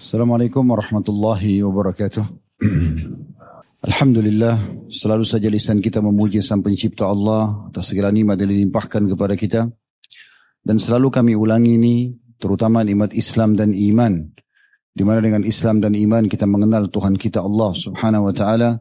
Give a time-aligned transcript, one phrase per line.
[0.00, 2.24] Assalamualaikum warahmatullahi wabarakatuh.
[3.84, 9.36] Alhamdulillah, selalu saja lisan kita memuji Sang Pencipta Allah atas segala nikmat yang dilimpahkan kepada
[9.36, 9.68] kita.
[10.64, 11.96] Dan selalu kami ulangi ini,
[12.40, 14.24] terutama nikmat Islam dan iman.
[14.96, 18.80] Di mana dengan Islam dan iman kita mengenal Tuhan kita Allah Subhanahu wa taala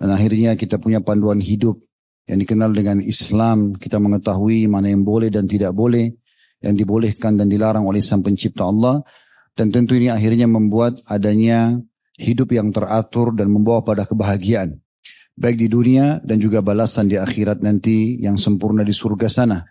[0.00, 1.84] dan akhirnya kita punya panduan hidup
[2.24, 6.16] yang dikenal dengan Islam, kita mengetahui mana yang boleh dan tidak boleh,
[6.64, 9.04] yang dibolehkan dan dilarang oleh Sang Pencipta Allah
[9.56, 11.80] dan tentu ini akhirnya membuat adanya
[12.20, 14.76] hidup yang teratur dan membawa pada kebahagiaan.
[15.36, 19.64] Baik di dunia dan juga balasan di akhirat nanti yang sempurna di surga sana.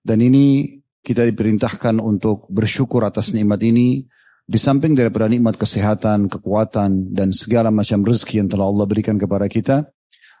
[0.00, 4.04] Dan ini kita diperintahkan untuk bersyukur atas nikmat ini.
[4.50, 9.46] Di samping daripada nikmat kesehatan, kekuatan, dan segala macam rezeki yang telah Allah berikan kepada
[9.46, 9.86] kita.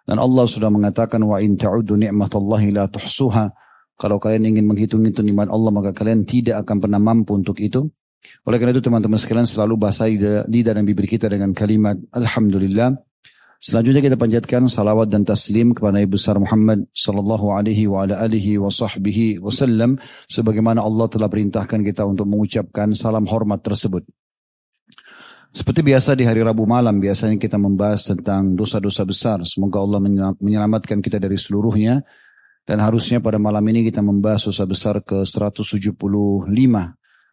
[0.02, 3.54] Dan Allah sudah mengatakan, wa in ta'udu ni'matallahi la tuhsuha.
[3.94, 7.86] Kalau kalian ingin menghitung-hitung nikmat Allah, maka kalian tidak akan pernah mampu untuk itu.
[8.44, 12.96] Oleh karena itu teman-teman sekalian selalu basahi lidah dan bibir kita dengan kalimat Alhamdulillah.
[13.60, 18.56] Selanjutnya kita panjatkan salawat dan taslim kepada Nabi besar Muhammad sallallahu alaihi wa ala alihi
[18.56, 20.00] wa sahbihi wasallam
[20.32, 24.00] sebagaimana Allah telah perintahkan kita untuk mengucapkan salam hormat tersebut.
[25.52, 29.44] Seperti biasa di hari Rabu malam biasanya kita membahas tentang dosa-dosa besar.
[29.44, 30.00] Semoga Allah
[30.40, 32.00] menyelamatkan kita dari seluruhnya.
[32.64, 35.74] Dan harusnya pada malam ini kita membahas dosa besar ke 175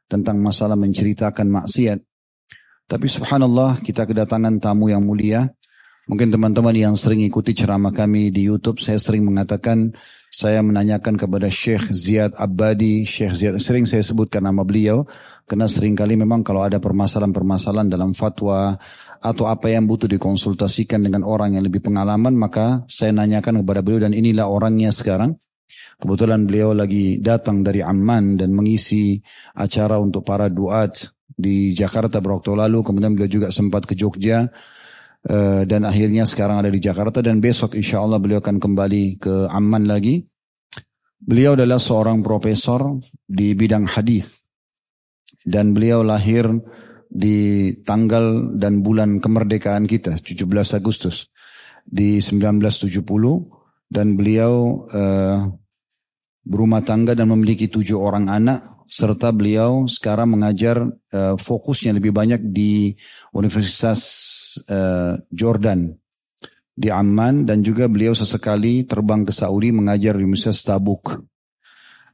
[0.07, 1.99] tentang masalah menceritakan maksiat.
[2.87, 5.51] Tapi subhanallah kita kedatangan tamu yang mulia.
[6.07, 9.91] Mungkin teman-teman yang sering ikuti ceramah kami di YouTube, saya sering mengatakan,
[10.31, 15.03] saya menanyakan kepada Syekh Ziyad Abadi, Syekh Ziyad, sering saya sebutkan nama beliau,
[15.51, 18.79] karena sering kali memang kalau ada permasalahan-permasalahan dalam fatwa,
[19.19, 24.07] atau apa yang butuh dikonsultasikan dengan orang yang lebih pengalaman, maka saya nanyakan kepada beliau
[24.07, 25.35] dan inilah orangnya sekarang.
[25.97, 29.17] Kebetulan beliau lagi datang dari Amman dan mengisi
[29.57, 32.85] acara untuk para duat di Jakarta beberapa waktu lalu.
[32.85, 34.45] Kemudian beliau juga sempat ke Jogja
[35.25, 39.49] eh, dan akhirnya sekarang ada di Jakarta dan besok insya Allah beliau akan kembali ke
[39.49, 40.21] Amman lagi.
[41.17, 44.45] Beliau adalah seorang profesor di bidang hadis
[45.41, 46.45] dan beliau lahir
[47.09, 50.45] di tanggal dan bulan kemerdekaan kita 17
[50.77, 51.33] Agustus
[51.87, 53.01] di 1970
[53.89, 55.47] dan beliau uh,
[56.47, 60.79] berumah tangga dan memiliki tujuh orang anak serta beliau sekarang mengajar
[61.11, 62.95] uh, fokusnya lebih banyak di
[63.35, 63.99] Universitas
[64.71, 65.91] uh, Jordan
[66.71, 71.19] di Amman dan juga beliau sesekali terbang ke Saudi mengajar di Universitas Tabuk.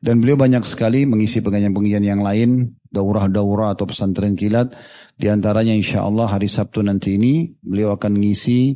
[0.04, 4.76] Dan beliau banyak sekali mengisi pengajian-pengajian yang lain, daurah-daurah atau pesantren kilat.
[5.16, 8.76] Di antaranya insya Allah hari Sabtu nanti ini beliau akan mengisi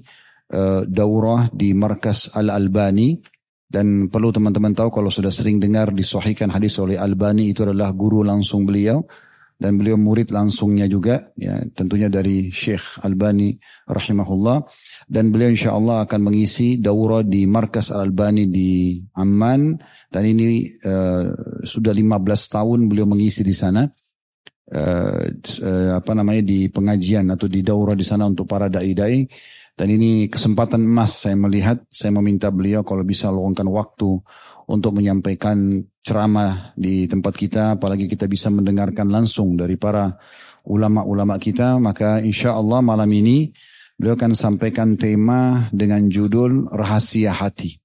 [0.55, 3.19] uh, daurah di Markas Al-Albani
[3.67, 8.23] dan perlu teman-teman tahu kalau sudah sering dengar disuhikan hadis oleh Albani itu adalah guru
[8.23, 9.03] langsung beliau.
[9.57, 13.57] Dan beliau murid langsungnya juga ya tentunya dari Syekh Albani
[13.89, 14.63] rahimahullah.
[15.09, 19.75] Dan beliau insya Allah akan mengisi daurah di markas Al Albani di Amman.
[20.07, 21.33] Dan ini uh,
[21.65, 23.83] sudah 15 tahun beliau mengisi di sana.
[24.67, 25.25] Uh,
[25.63, 29.23] uh, apa namanya di pengajian atau di daurah di sana untuk para dai-dai
[29.76, 34.20] dan ini kesempatan emas saya melihat, saya meminta beliau kalau bisa luangkan waktu
[34.68, 40.12] untuk menyampaikan ceramah di tempat kita, apalagi kita bisa mendengarkan langsung dari para
[40.68, 43.50] ulama-ulama kita, maka insya Allah malam ini
[43.96, 47.82] beliau akan sampaikan tema dengan judul Rahasia Hati.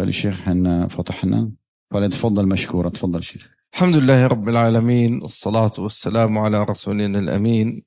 [0.00, 1.50] فالشيخ حنا فتحنا
[1.90, 7.82] فليتفضل مشكورا تفضل شيخ الحمد لله رب العالمين والصلاة والسلام على رسولنا الأمين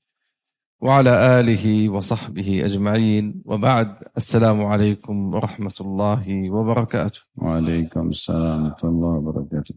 [0.80, 3.42] وعلى آله وصحبه أجمعين.
[3.44, 7.20] وبعد السلام عليكم ورحمة الله وبركاته.
[7.36, 9.74] وعليكم السلام ورحمة الله وبركاته.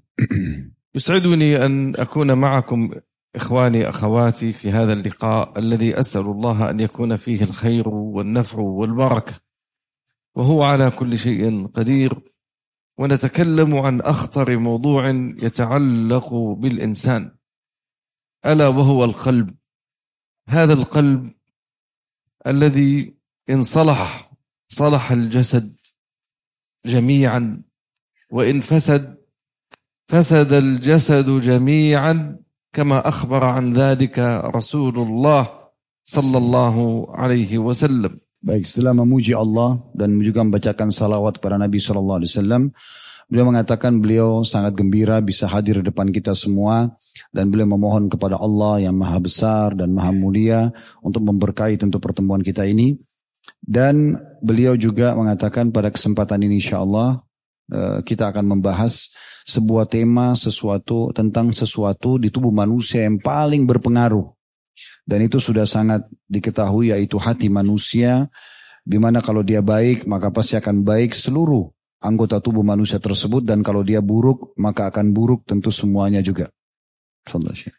[0.95, 2.91] يسعدني أن أكون معكم
[3.35, 9.33] إخواني أخواتي في هذا اللقاء الذي أسأل الله أن يكون فيه الخير والنفع والبركة.
[10.35, 12.21] وهو على كل شيء قدير.
[12.97, 15.09] ونتكلم عن أخطر موضوع
[15.43, 17.31] يتعلق بالإنسان.
[18.45, 19.60] ألا وهو القلب.
[20.51, 21.31] هذا القلب
[22.47, 23.15] الذي
[23.49, 24.31] إن صلح
[24.67, 25.71] صلح الجسد
[26.85, 27.61] جميعا
[28.31, 29.15] وإن فسد
[30.11, 32.35] فسد الجسد جميعا
[32.73, 34.19] كما أخبر عن ذلك
[34.55, 35.43] رسول الله
[36.03, 36.75] صلى الله
[37.15, 38.19] عليه وسلم.
[38.41, 42.63] Baik, setelah memuji Allah dan juga membacakan salawat kepada Nabi Shallallahu Alaihi Wasallam,
[43.31, 46.91] Beliau mengatakan beliau sangat gembira bisa hadir di depan kita semua
[47.31, 50.67] dan beliau memohon kepada Allah yang maha besar dan maha mulia
[50.99, 52.99] untuk memberkahi tentu pertemuan kita ini.
[53.63, 57.23] Dan beliau juga mengatakan pada kesempatan ini insya Allah
[57.71, 59.15] eh, kita akan membahas
[59.47, 64.27] sebuah tema sesuatu tentang sesuatu di tubuh manusia yang paling berpengaruh
[65.01, 68.29] Dan itu sudah sangat diketahui yaitu hati manusia
[68.85, 71.69] di mana kalau dia baik maka pasti akan baik seluruh
[72.01, 76.49] anggota tubuh manusia tersebut dan kalau dia buruk maka akan buruk tentu semuanya juga.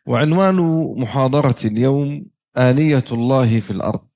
[0.06, 0.58] وعنوان
[0.96, 2.26] محاضرة اليوم
[2.56, 4.06] آنية الله في الأرض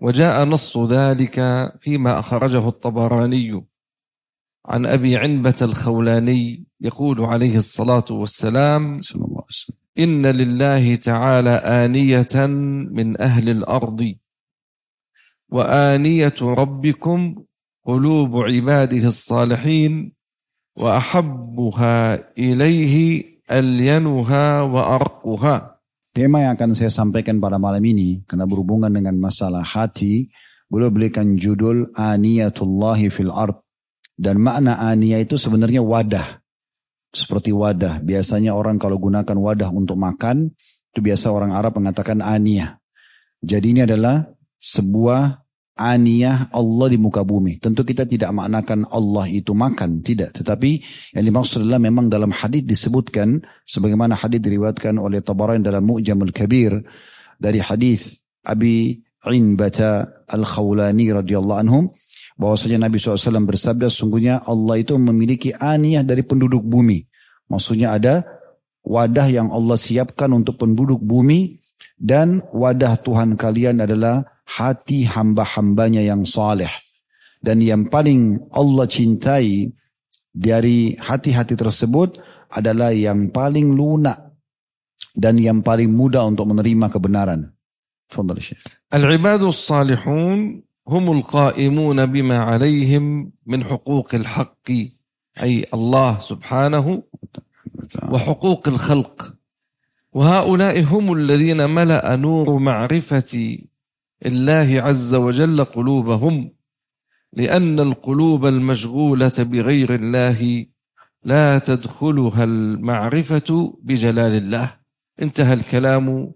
[0.00, 1.36] وجاء نص ذلك
[1.80, 3.64] فيما أخرجه الطبراني
[4.66, 9.00] عن أبي عنبة الخولاني يقول عليه الصلاة والسلام
[9.98, 12.46] إن لله تعالى آنية
[12.92, 14.14] من أهل الأرض
[15.48, 17.44] وآنية ربكم
[17.87, 20.11] قلوب عباده الصالحين
[20.75, 21.97] وأحبها
[22.37, 22.95] إليه
[23.51, 25.55] ألينها وأرقها
[26.13, 30.29] Tema yang akan saya sampaikan pada malam ini karena berhubungan dengan masalah hati,
[30.69, 33.57] boleh berikan judul Aniyatullahi fil ard.
[34.13, 36.37] Dan makna aniyah itu sebenarnya wadah.
[37.09, 37.97] Seperti wadah.
[38.05, 40.53] Biasanya orang kalau gunakan wadah untuk makan,
[40.93, 42.77] itu biasa orang Arab mengatakan aniyah.
[43.41, 44.29] Jadi ini adalah
[44.61, 45.41] sebuah
[45.78, 47.62] aniyah Allah di muka bumi.
[47.62, 50.34] Tentu kita tidak maknakan Allah itu makan, tidak.
[50.34, 50.70] Tetapi
[51.14, 56.82] yang dimaksud adalah memang dalam hadis disebutkan sebagaimana hadis diriwayatkan oleh Tabarani dalam Mu'jamul Kabir
[57.38, 61.84] dari hadis Abi Inbata Al-Khawlani radhiyallahu anhum
[62.38, 67.02] bahwasanya Nabi SAW bersabda sungguhnya Allah itu memiliki aniyah dari penduduk bumi.
[67.50, 68.26] Maksudnya ada
[68.86, 71.58] wadah yang Allah siapkan untuk penduduk bumi
[71.98, 76.71] dan wadah Tuhan kalian adalah hati hamba-hambanya yang saleh.
[77.43, 79.67] Dan yang paling Allah cintai
[80.31, 82.17] dari hati-hati tersebut
[82.49, 84.33] adalah yang paling lunak
[85.13, 87.53] dan yang paling mudah untuk menerima kebenaran.
[88.93, 94.71] العباد الصالحون هم القائمون بما عليهم من حقوق الحق
[95.41, 97.03] أي الله سبحانه
[98.11, 99.33] وحقوق الخلق
[100.13, 103.57] وهؤلاء هم الذين ملأ نور معرفة
[104.26, 106.52] الله عز وجل قلوبهم
[107.32, 110.66] لأن القلوب المشغولة بغير الله
[111.24, 114.76] لا تدخلها المعرفة بجلال الله.
[115.22, 116.32] انتهى الكلام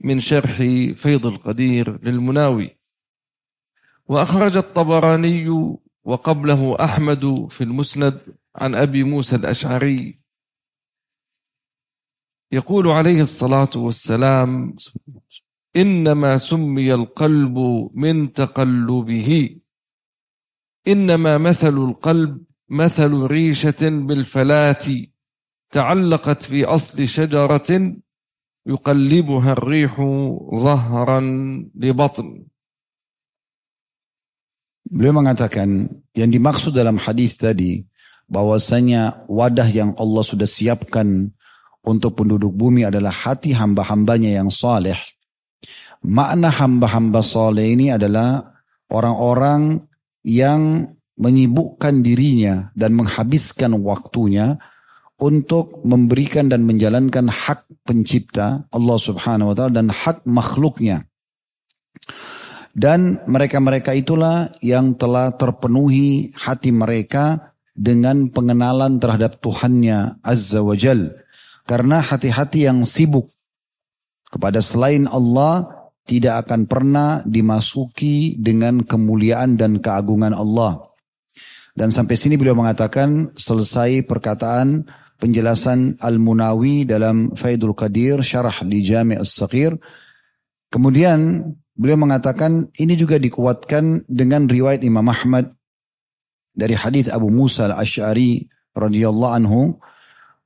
[0.00, 0.56] من شرح
[0.96, 2.76] فيض القدير للمناوي.
[4.06, 5.48] وأخرج الطبراني
[6.04, 8.20] وقبله أحمد في المسند
[8.56, 10.18] عن أبي موسى الأشعري.
[12.52, 14.76] يقول عليه الصلاة والسلام
[15.78, 17.56] إنما سمي القلب
[17.94, 19.30] من تقلبه
[20.88, 22.32] إنما مثل القلب
[22.68, 24.86] مثل ريشة بالفلاة
[25.70, 27.70] تعلقت في أصل شجرة
[28.66, 29.94] يقلبها الريح
[30.54, 31.20] ظهرا
[31.74, 32.28] لبطن
[34.88, 35.84] Beliau mengatakan
[36.16, 37.84] yang dimaksud dalam hadis tadi
[38.24, 41.28] bahwasanya wadah yang Allah sudah siapkan
[41.84, 44.96] untuk penduduk bumi adalah hati hamba-hambanya yang saleh
[46.06, 48.54] Makna hamba-hamba soleh ini adalah
[48.92, 49.82] orang-orang
[50.22, 54.54] yang menyibukkan dirinya dan menghabiskan waktunya
[55.18, 61.10] untuk memberikan dan menjalankan hak pencipta Allah subhanahu wa ta'ala dan hak makhluknya.
[62.70, 71.10] Dan mereka-mereka itulah yang telah terpenuhi hati mereka dengan pengenalan terhadap Tuhannya Azza wa Jal.
[71.66, 73.34] Karena hati-hati yang sibuk
[74.30, 75.77] kepada selain Allah
[76.08, 80.88] tidak akan pernah dimasuki dengan kemuliaan dan keagungan Allah.
[81.76, 84.88] Dan sampai sini beliau mengatakan selesai perkataan
[85.20, 89.76] penjelasan Al-Munawi dalam Faidul Qadir syarah di Jami' As-Saghir.
[90.72, 91.44] Kemudian
[91.76, 95.52] beliau mengatakan ini juga dikuatkan dengan riwayat Imam Ahmad
[96.56, 99.78] dari hadis Abu Musa Al-Asy'ari radhiyallahu anhu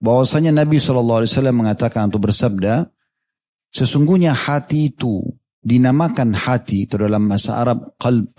[0.03, 2.91] bahwasanya Nabi SAW mengatakan atau bersabda
[3.73, 5.23] sesungguhnya hati itu
[5.63, 8.35] dinamakan hati itu dalam bahasa Arab qalb.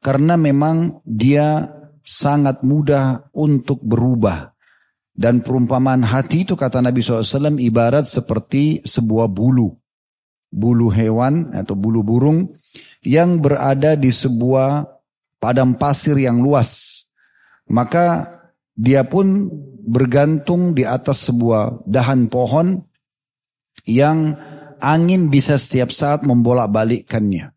[0.00, 1.68] Karena memang dia
[2.04, 4.52] sangat mudah untuk berubah.
[5.12, 9.68] Dan perumpamaan hati itu kata Nabi SAW ibarat seperti sebuah bulu.
[10.48, 12.56] Bulu hewan atau bulu burung
[13.04, 14.88] yang berada di sebuah
[15.36, 17.04] padang pasir yang luas.
[17.68, 18.32] Maka
[18.72, 19.52] dia pun
[19.84, 22.80] bergantung di atas sebuah dahan pohon
[23.84, 24.36] yang
[24.80, 27.52] angin bisa setiap saat membolak-balikkannya.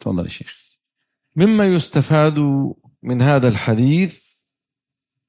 [0.00, 0.52] تفضل شيخ.
[1.36, 2.38] مما يستفاد
[3.02, 4.24] من هذا الحديث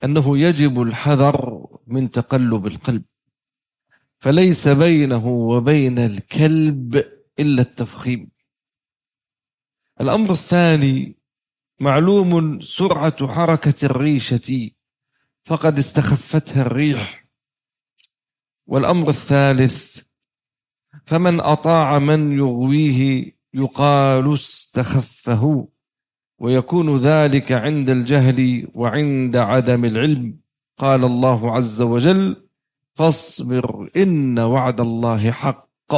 [0.04, 3.04] أنه يجب الحذر من تقلب القلب
[4.20, 7.04] فليس بينه وبين الكلب
[7.40, 8.30] إلا التفخيم
[10.02, 11.16] الأمر الثاني
[11.80, 14.70] معلوم سرعة حركة الريشة
[15.44, 17.26] فقد استخفتها الريح
[18.68, 20.07] والأمر الثالث
[21.06, 25.68] فمن أطاع من يغويه يقال استخفه
[26.40, 30.38] ويكون ذلك عند الجهل وعند عدم العلم.
[30.78, 32.36] قال الله عز وجل
[32.96, 35.94] فاصبر إن وعد الله حق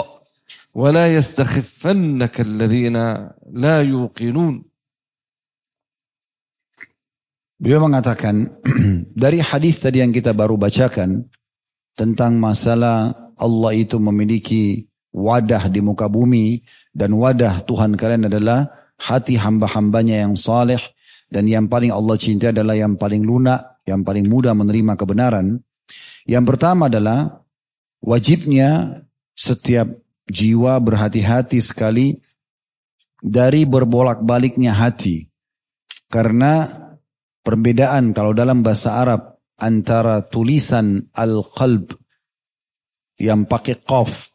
[0.75, 2.97] ولا يستخفنك الذين
[3.51, 4.69] لا يوقنون.
[7.59, 8.55] Beliau mengatakan
[9.23, 11.27] dari hadis tadi yang kita baru bacakan
[11.91, 16.61] tentang masalah Allah itu memiliki wadah di muka bumi
[16.93, 18.69] dan wadah Tuhan kalian adalah
[18.99, 20.79] hati hamba-hambanya yang saleh
[21.29, 25.61] dan yang paling Allah cinta adalah yang paling lunak, yang paling mudah menerima kebenaran.
[26.25, 27.45] Yang pertama adalah
[28.01, 29.01] wajibnya
[29.37, 29.87] setiap
[30.25, 32.17] jiwa berhati-hati sekali
[33.21, 35.29] dari berbolak-baliknya hati.
[36.09, 36.65] Karena
[37.45, 41.93] perbedaan kalau dalam bahasa Arab antara tulisan al-qalb
[43.19, 44.31] yang pakai qaf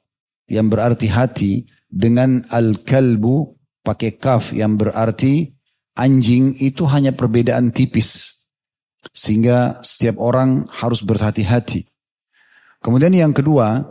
[0.46, 1.52] yang berarti hati
[1.88, 5.48] dengan al-kalbu pakai kaf yang berarti
[5.96, 8.44] anjing itu hanya perbedaan tipis
[9.12, 11.84] sehingga setiap orang harus berhati-hati.
[12.80, 13.84] Kemudian yang kedua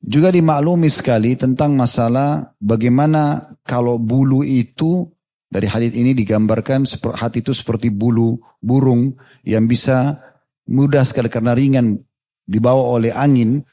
[0.00, 5.10] juga dimaklumi sekali tentang masalah bagaimana kalau bulu itu
[5.50, 6.86] dari hadis ini digambarkan
[7.18, 10.22] hati itu seperti bulu burung yang bisa
[10.70, 11.98] mudah sekali karena ringan
[12.46, 13.66] dibawa oleh angin.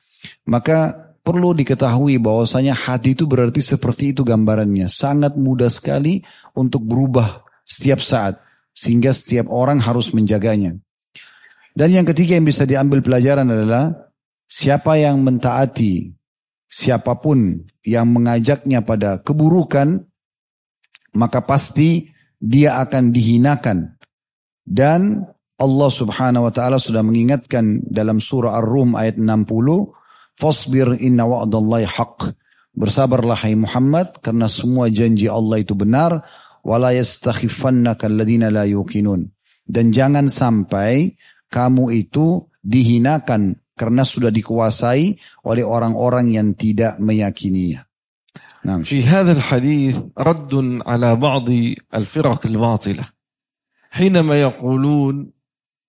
[0.47, 4.87] Maka perlu diketahui bahwasanya hati itu berarti seperti itu gambarannya.
[4.87, 6.23] Sangat mudah sekali
[6.55, 8.39] untuk berubah setiap saat.
[8.71, 10.77] Sehingga setiap orang harus menjaganya.
[11.77, 13.93] Dan yang ketiga yang bisa diambil pelajaran adalah
[14.45, 16.17] siapa yang mentaati
[16.67, 20.03] siapa pun yang mengajaknya pada keburukan
[21.15, 23.97] maka pasti dia akan dihinakan.
[24.61, 25.25] Dan
[25.57, 29.25] Allah subhanahu wa ta'ala sudah mengingatkan dalam surah Ar-Rum ayat 60,
[30.36, 32.32] Fasbir inna wa'adallahi haq.
[32.72, 36.24] Bersabarlah hai Muhammad karena semua janji Allah itu benar.
[36.64, 39.28] Wala yastakhifannaka alladina la yukinun.
[39.62, 41.14] Dan jangan sampai
[41.52, 47.84] kamu itu dihinakan karena sudah dikuasai oleh orang-orang yang tidak meyakininya.
[48.64, 51.48] نعم في هذا الحديث رد على بعض
[51.94, 53.04] الفرق الباطلة
[53.90, 55.30] حينما يقولون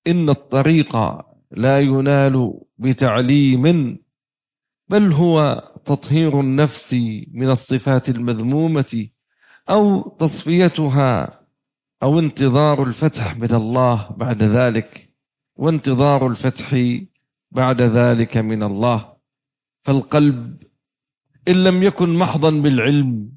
[0.08, 0.96] إن الطريق
[1.52, 3.98] لا ينال بتعليم
[4.89, 6.95] بل هو تطهير النفس
[7.33, 9.09] من الصفات المذمومة
[9.71, 11.41] أو تصفيتها
[12.03, 15.15] أو انتظار الفتح من الله بعد ذلك
[15.57, 16.99] وانتظار الفتح
[17.51, 19.13] بعد ذلك من الله.
[19.85, 20.63] فالقلب
[21.49, 23.33] إن لم يكن محضا بالعلم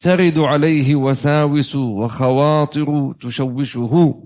[0.00, 4.24] ترد عليه وساوس وخواطر تشوشه.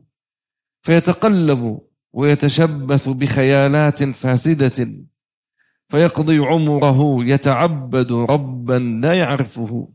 [0.82, 1.80] فيتقلب
[2.12, 4.88] ويتشبث بخيالات فاسدة
[5.92, 9.88] فيقضي عمره يتعبد ربا لا يعرفه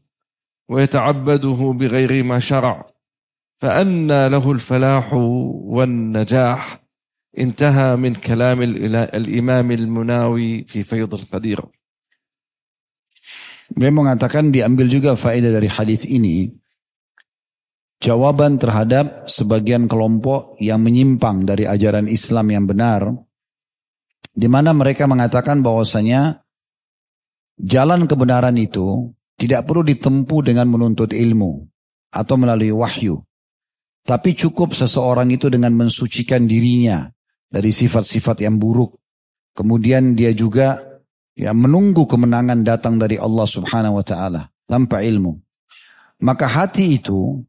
[0.70, 2.86] ويتعبده بغير ما شرع
[3.62, 5.14] فأنى له الفلاح
[5.74, 6.62] والنجاح
[7.38, 8.62] انتهى من كلام
[8.94, 11.62] الإمام المناوي في فيض القدير
[13.68, 16.48] Beliau mengatakan diambil juga faedah dari hadis ini
[18.00, 23.27] jawaban terhadap sebagian kelompok yang menyimpang dari ajaran Islam yang benar
[24.34, 26.46] di mana mereka mengatakan bahwasanya
[27.58, 31.66] jalan kebenaran itu tidak perlu ditempuh dengan menuntut ilmu
[32.14, 33.22] atau melalui wahyu
[34.08, 37.10] tapi cukup seseorang itu dengan mensucikan dirinya
[37.50, 38.96] dari sifat-sifat yang buruk
[39.58, 40.88] kemudian dia juga
[41.38, 45.38] ya menunggu kemenangan datang dari Allah Subhanahu wa taala tanpa ilmu.
[46.26, 47.46] Maka hati itu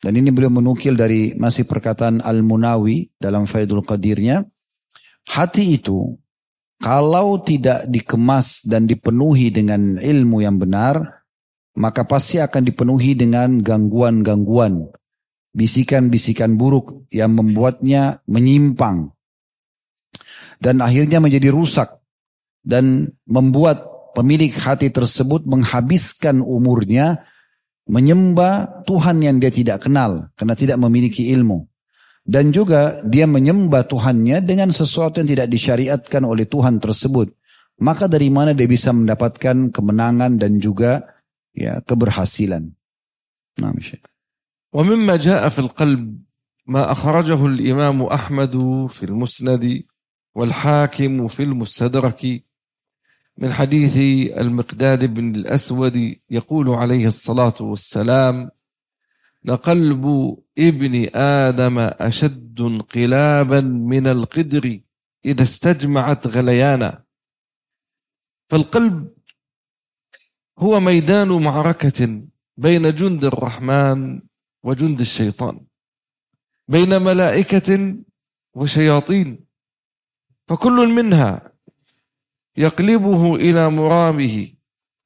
[0.00, 4.44] dan ini beliau menukil dari masih perkataan Al-Munawi dalam Faidul Qadirnya,
[5.28, 6.16] hati itu
[6.80, 11.24] kalau tidak dikemas dan dipenuhi dengan ilmu yang benar,
[11.80, 14.92] maka pasti akan dipenuhi dengan gangguan-gangguan,
[15.56, 19.14] bisikan-bisikan buruk yang membuatnya menyimpang
[20.64, 22.00] dan akhirnya menjadi rusak
[22.64, 23.84] dan membuat
[24.16, 27.26] pemilik hati tersebut menghabiskan umurnya
[27.84, 31.68] menyembah Tuhan yang dia tidak kenal karena tidak memiliki ilmu.
[32.29, 37.33] Dan juga dia menyembah Tuhannya dengan sesuatu yang tidak disyariatkan oleh Tuhan tersebut.
[37.79, 41.15] Maka dari mana dia bisa mendapatkan kemenangan dan juga
[41.55, 42.69] ya keberhasilan.
[43.59, 43.73] Nah,
[44.73, 46.21] ومما جاء في القلب
[46.67, 48.55] ما أخرجه الإمام أحمد
[48.89, 49.83] في المسند
[50.35, 52.43] والحاكم في المستدرك
[53.37, 53.97] من حديث
[54.37, 58.49] المقداد بن الأسود يقول عليه الصلاة والسلام
[59.44, 64.80] لقلب ابن آدم أشد انقلابا من القدر
[65.24, 67.04] إذا استجمعت غليانا.
[68.48, 69.14] فالقلب
[70.58, 72.22] هو ميدان معركة
[72.56, 74.20] بين جند الرحمن
[74.62, 75.60] وجند الشيطان
[76.68, 77.96] بين ملائكة
[78.54, 79.44] وشياطين
[80.48, 81.52] فكل منها
[82.56, 84.48] يقلبه إلى مرامه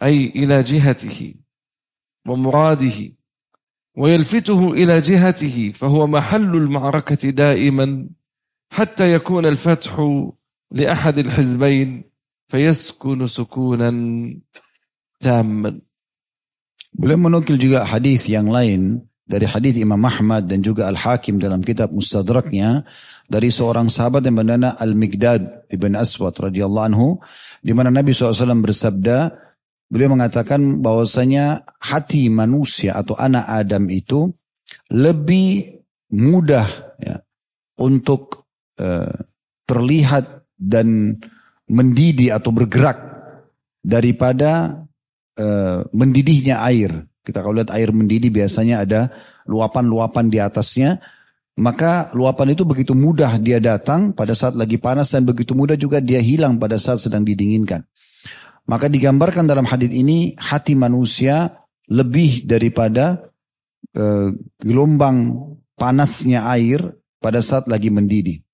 [0.03, 1.35] أي إلى جهته
[2.27, 3.18] ومراده.
[3.99, 8.07] ويلفته إلى جهته فهو محل المعركة دائما
[8.71, 9.93] حتى يكون الفتح
[10.71, 12.05] لأحد الحزبين
[12.49, 13.91] فيسكن سكونا
[15.21, 15.73] تاما
[16.99, 21.93] Beliau menukil juga hadis yang lain dari hadis Imam Ahmad dan juga Al-Hakim dalam kitab
[21.93, 22.83] Mustadraknya
[23.29, 27.21] dari seorang sahabat yang bernama Al-Miqdad ibn Aswad radhiyallahu anhu
[27.61, 29.48] di mana Nabi SAW bersabda
[29.89, 34.33] beliau mengatakan bahwasanya hati manusia atau anak Adam itu
[34.93, 35.81] lebih
[36.13, 36.69] mudah
[37.01, 37.21] ya,
[37.81, 38.49] untuk
[38.81, 39.13] uh,
[39.69, 41.17] terlihat dan
[41.69, 42.97] mendidih atau bergerak
[43.85, 44.85] daripada
[45.37, 47.05] uh, mendidihnya air.
[47.25, 49.01] Kita kalau lihat air mendidih biasanya ada
[49.45, 51.01] luapan-luapan di atasnya.
[51.59, 55.99] Maka luapan itu begitu mudah dia datang pada saat lagi panas dan begitu mudah juga
[55.99, 57.83] dia hilang pada saat sedang didinginkan.
[58.69, 63.33] Maka digambarkan dalam hadis ini hati manusia lebih daripada
[63.97, 64.29] uh,
[64.61, 65.33] gelombang
[65.73, 66.85] panasnya air
[67.17, 68.45] pada saat lagi mendidih.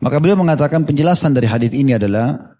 [0.00, 2.56] Maka beliau mengatakan penjelasan dari hadis ini adalah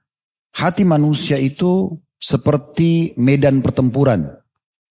[0.53, 4.29] hati manusia itu seperti medan pertempuran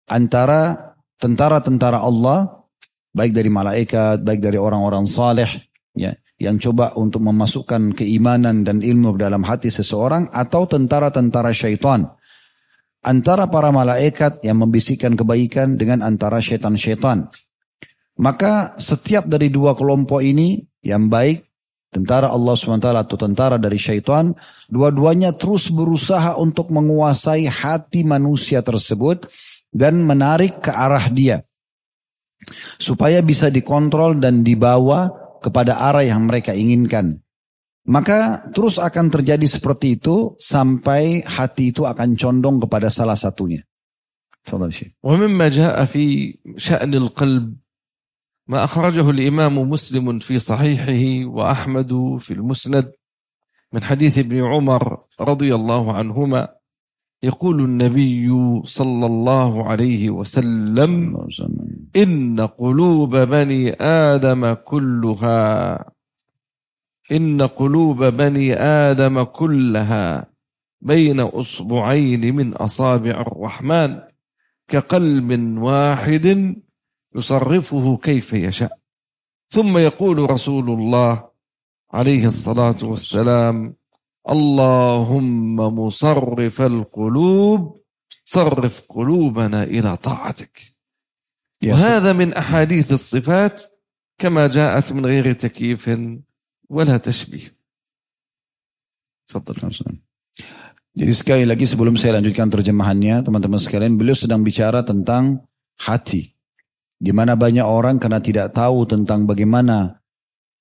[0.09, 2.65] antara tentara-tentara Allah
[3.13, 5.51] baik dari malaikat, baik dari orang-orang saleh
[5.99, 12.07] ya yang coba untuk memasukkan keimanan dan ilmu dalam hati seseorang atau tentara-tentara syaitan
[13.03, 17.31] antara para malaikat yang membisikkan kebaikan dengan antara syaitan-syaitan.
[18.19, 21.47] Maka setiap dari dua kelompok ini yang baik
[21.95, 24.35] tentara Allah SWT atau tentara dari syaitan,
[24.67, 29.31] dua-duanya terus berusaha untuk menguasai hati manusia tersebut
[29.71, 31.47] dan menarik ke arah dia.
[32.79, 37.20] Supaya bisa dikontrol dan dibawa kepada arah yang mereka inginkan.
[37.84, 43.64] Maka terus akan terjadi seperti itu sampai hati itu akan condong kepada salah satunya.
[45.04, 47.56] ومما جاء في شأن القلب
[48.48, 52.92] ما أخرجه الإمام مسلم في صحيحه وأحمد في المسند
[53.74, 56.48] من حديث ابن عمر رضي الله عنهما
[57.24, 58.28] يقول النبي
[58.66, 61.16] صلى الله عليه وسلم
[61.97, 65.85] إن قلوب بني آدم كلها
[67.13, 70.27] إن قلوب بني آدم كلها
[70.81, 74.01] بين أصبعين من أصابع الرحمن
[74.69, 76.57] كقلب واحد
[77.17, 78.79] يصرفه كيف يشاء.
[79.49, 81.29] ثم يقول رسول الله
[81.93, 83.75] عليه الصلاة والسلام
[84.29, 87.81] اللهم مصرف القلوب
[88.25, 90.78] صرف قلوبنا إلى طاعتك.
[91.64, 93.64] وهذا من أحاديث الصفات
[94.20, 95.84] كما جاءت من غير تكييف
[96.70, 97.54] ولا تشبيه
[99.28, 99.56] تفضل
[100.94, 105.42] Jadi sekali lagi sebelum saya lanjutkan terjemahannya, teman-teman sekalian, beliau sedang bicara tentang
[105.82, 106.38] hati.
[107.02, 109.98] Di mana banyak orang karena tidak tahu tentang bagaimana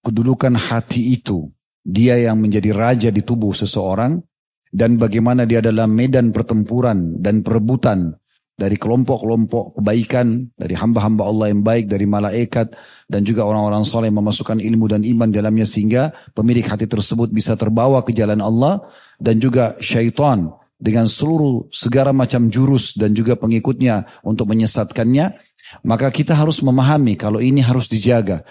[0.00, 1.52] kedudukan hati itu.
[1.85, 4.24] Dia yang menjadi raja di tubuh seseorang
[4.72, 8.16] dan bagaimana dia adalah medan pertempuran dan perebutan
[8.57, 12.73] dari kelompok-kelompok kebaikan, dari hamba-hamba Allah yang baik, dari malaikat,
[13.05, 18.01] dan juga orang-orang soleh memasukkan ilmu dan iman dalamnya sehingga pemilik hati tersebut bisa terbawa
[18.01, 18.81] ke jalan Allah
[19.21, 25.37] dan juga syaitan dengan seluruh segala macam jurus dan juga pengikutnya untuk menyesatkannya
[25.83, 28.47] maka kita harus memahami kalau ini harus dijaga.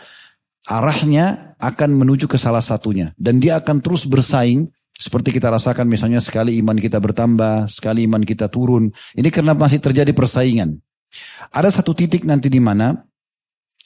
[0.67, 3.15] Arahnya akan menuju ke salah satunya.
[3.15, 8.25] Dan dia akan terus bersaing seperti kita rasakan misalnya sekali iman kita bertambah, sekali iman
[8.25, 8.89] kita turun.
[9.13, 10.81] Ini karena masih terjadi persaingan.
[11.53, 12.97] Ada satu titik nanti di mana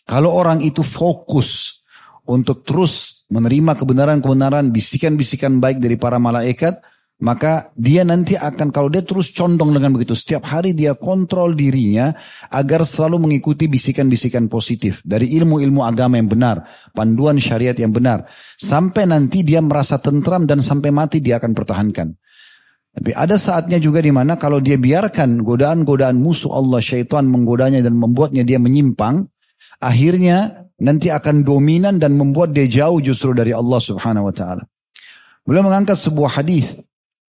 [0.07, 1.83] kalau orang itu fokus
[2.31, 6.79] untuk terus menerima kebenaran-kebenaran, bisikan-bisikan baik dari para malaikat,
[7.21, 12.17] maka dia nanti akan kalau dia terus condong dengan begitu setiap hari dia kontrol dirinya
[12.49, 16.65] agar selalu mengikuti bisikan-bisikan positif dari ilmu-ilmu agama yang benar,
[16.97, 18.25] panduan syariat yang benar
[18.57, 22.17] sampai nanti dia merasa tentram dan sampai mati dia akan pertahankan.
[22.91, 27.95] Tapi ada saatnya juga di mana kalau dia biarkan godaan-godaan musuh Allah syaitan menggodanya dan
[27.95, 29.31] membuatnya dia menyimpang,
[29.79, 34.65] akhirnya nanti akan dominan dan membuat dia jauh justru dari Allah Subhanahu wa taala.
[35.47, 36.75] Beliau mengangkat sebuah hadis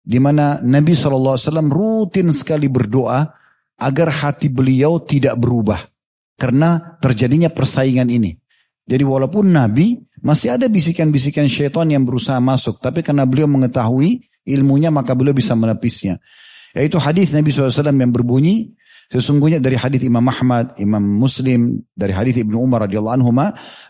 [0.02, 1.38] di mana Nabi SAW
[1.70, 3.22] rutin sekali berdoa
[3.78, 5.82] agar hati beliau tidak berubah
[6.38, 8.34] karena terjadinya persaingan ini.
[8.90, 14.90] Jadi walaupun Nabi masih ada bisikan-bisikan syaitan yang berusaha masuk, tapi karena beliau mengetahui ilmunya
[14.90, 16.18] maka beliau bisa menepisnya.
[16.74, 18.74] Yaitu hadis Nabi SAW yang berbunyi,
[19.14, 23.32] sesungguhnya dari hadis Imam Ahmad, Imam Muslim, dari hadis Ibnu Umar radhiyallahu anhu,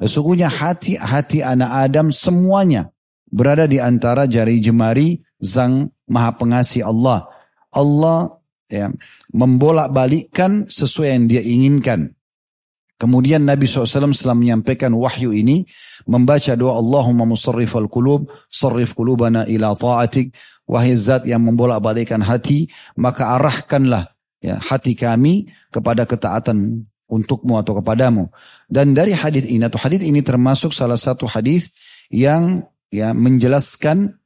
[0.04, 2.91] sesungguhnya hati-hati anak Adam semuanya
[3.32, 7.32] berada di antara jari jemari Zang Maha Pengasih Allah.
[7.72, 8.36] Allah
[8.68, 8.92] ya,
[9.32, 12.12] membolak-balikkan sesuai yang dia inginkan.
[13.02, 15.66] Kemudian Nabi SAW setelah menyampaikan wahyu ini,
[16.06, 20.38] membaca doa Allahumma musarrifal qulub, sarrif qulubana ila ta'atik,
[20.70, 28.30] wahai zat yang membolak-balikkan hati, maka arahkanlah ya, hati kami kepada ketaatan untukmu atau kepadamu.
[28.70, 31.74] Dan dari hadis ini atau hadis ini termasuk salah satu hadis
[32.14, 34.17] yang ya menjelaskan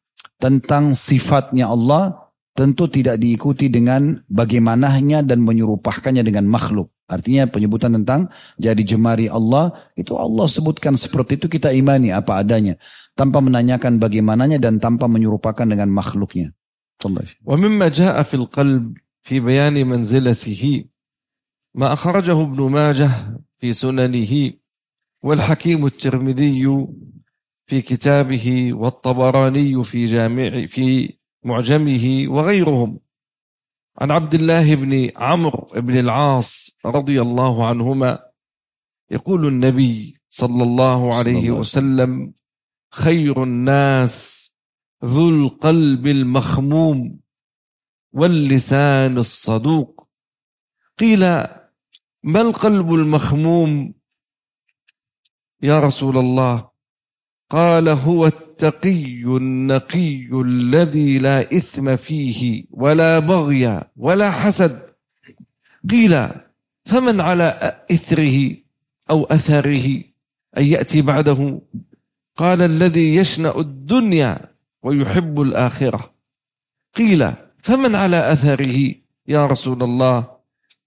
[0.40, 6.90] tentang sifatnya Allah tentu tidak diikuti dengan bagaimananya dan menyerupahkannya dengan makhluk.
[7.10, 12.78] Artinya penyebutan tentang jadi jemari Allah itu Allah sebutkan seperti itu kita imani apa adanya
[13.18, 16.54] tanpa menanyakan bagaimananya dan tanpa menyerupakan dengan makhluknya.
[17.44, 20.84] ومما جاء في القلب في بيان منزلته
[21.74, 23.10] ما أخرجه ابن ماجه
[23.58, 24.52] في سننه
[25.22, 26.66] والحكيم الترمذي
[27.65, 32.99] في كتابه والطبراني في جامع في معجمه وغيرهم.
[33.97, 38.19] عن عبد الله بن عمرو بن العاص رضي الله عنهما
[39.11, 42.33] يقول النبي صلى الله عليه وسلم
[42.91, 44.45] خير الناس
[45.05, 47.19] ذو القلب المخموم
[48.13, 50.07] واللسان الصدوق.
[50.97, 51.19] قيل
[52.23, 53.93] ما القلب المخموم؟
[55.61, 56.74] يا رسول الله
[57.49, 64.81] قال هو التقي النقي الذي لا إثم فيه ولا بغي ولا حسد.
[65.89, 66.29] قيل
[66.85, 68.55] فمن على إثره
[69.09, 70.03] أو أثره
[70.57, 71.61] أن يأتي بعده؟
[72.37, 74.39] قال الذي يشنأ الدنيا
[74.83, 76.11] ويحب الآخرة.
[76.95, 78.95] قيل فمن على أثره؟
[79.27, 80.27] يا رسول الله.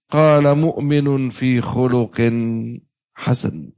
[0.09, 2.33] قال مؤمن في خلق
[3.15, 3.69] حسن.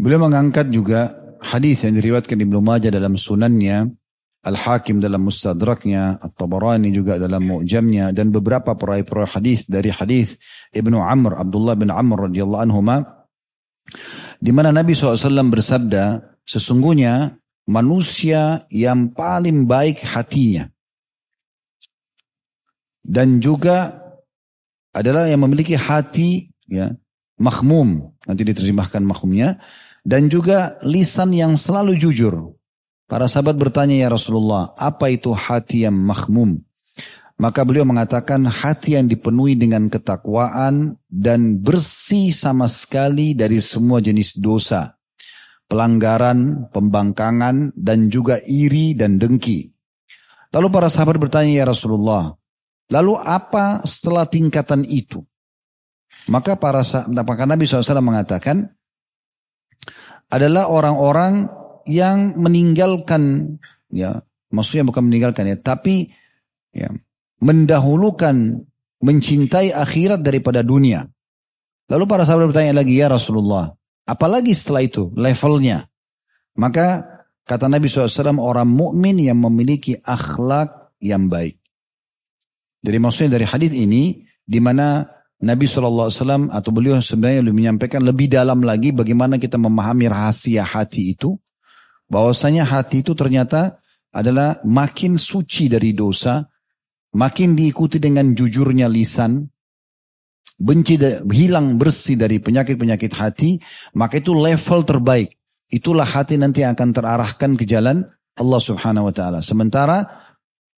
[0.00, 1.12] Beliau mengangkat juga
[1.44, 3.92] hadis yang diriwayatkan Ibnu Majah dalam sunannya,
[4.40, 10.40] Al-Hakim dalam Mustadraknya, At-Tabarani juga dalam Mu'jamnya dan beberapa peraih-peraih hadis dari hadis
[10.72, 12.80] Ibnu Amr, Abdullah bin Amr radhiyallahu anhu
[14.40, 17.36] di mana Nabi SAW bersabda, sesungguhnya
[17.68, 20.72] manusia yang paling baik hatinya
[23.04, 24.00] dan juga
[24.90, 26.90] adalah yang memiliki hati ya
[27.38, 29.62] makhmum nanti diterjemahkan makhmumnya
[30.04, 32.56] dan juga lisan yang selalu jujur.
[33.10, 36.62] Para sahabat bertanya ya Rasulullah, apa itu hati yang makhmum?
[37.40, 44.36] Maka beliau mengatakan hati yang dipenuhi dengan ketakwaan dan bersih sama sekali dari semua jenis
[44.36, 45.00] dosa.
[45.64, 49.72] Pelanggaran, pembangkangan, dan juga iri dan dengki.
[50.52, 52.34] Lalu para sahabat bertanya ya Rasulullah,
[52.90, 55.22] lalu apa setelah tingkatan itu?
[56.28, 58.68] Maka para maka Nabi SAW mengatakan,
[60.30, 61.50] adalah orang-orang
[61.90, 63.56] yang meninggalkan
[63.90, 64.22] ya
[64.54, 66.14] maksudnya bukan meninggalkan ya tapi
[66.70, 66.90] ya
[67.42, 68.62] mendahulukan
[69.00, 71.08] mencintai akhirat daripada dunia.
[71.90, 73.74] Lalu para sahabat bertanya lagi ya Rasulullah,
[74.06, 75.90] apalagi setelah itu levelnya?
[76.54, 77.02] Maka
[77.48, 81.58] kata Nabi SAW orang mukmin yang memiliki akhlak yang baik.
[82.84, 85.02] Jadi maksudnya dari hadis ini di mana
[85.40, 91.16] Nabi SAW atau beliau sebenarnya lebih menyampaikan lebih dalam lagi bagaimana kita memahami rahasia hati
[91.16, 91.32] itu.
[92.10, 93.80] Bahwasanya hati itu ternyata
[94.12, 96.44] adalah makin suci dari dosa,
[97.16, 99.46] makin diikuti dengan jujurnya lisan,
[100.60, 101.00] benci
[101.32, 103.56] hilang bersih dari penyakit-penyakit hati,
[103.96, 105.32] maka itu level terbaik.
[105.70, 108.02] Itulah hati nanti akan terarahkan ke jalan
[108.36, 109.38] Allah Subhanahu wa taala.
[109.40, 110.04] Sementara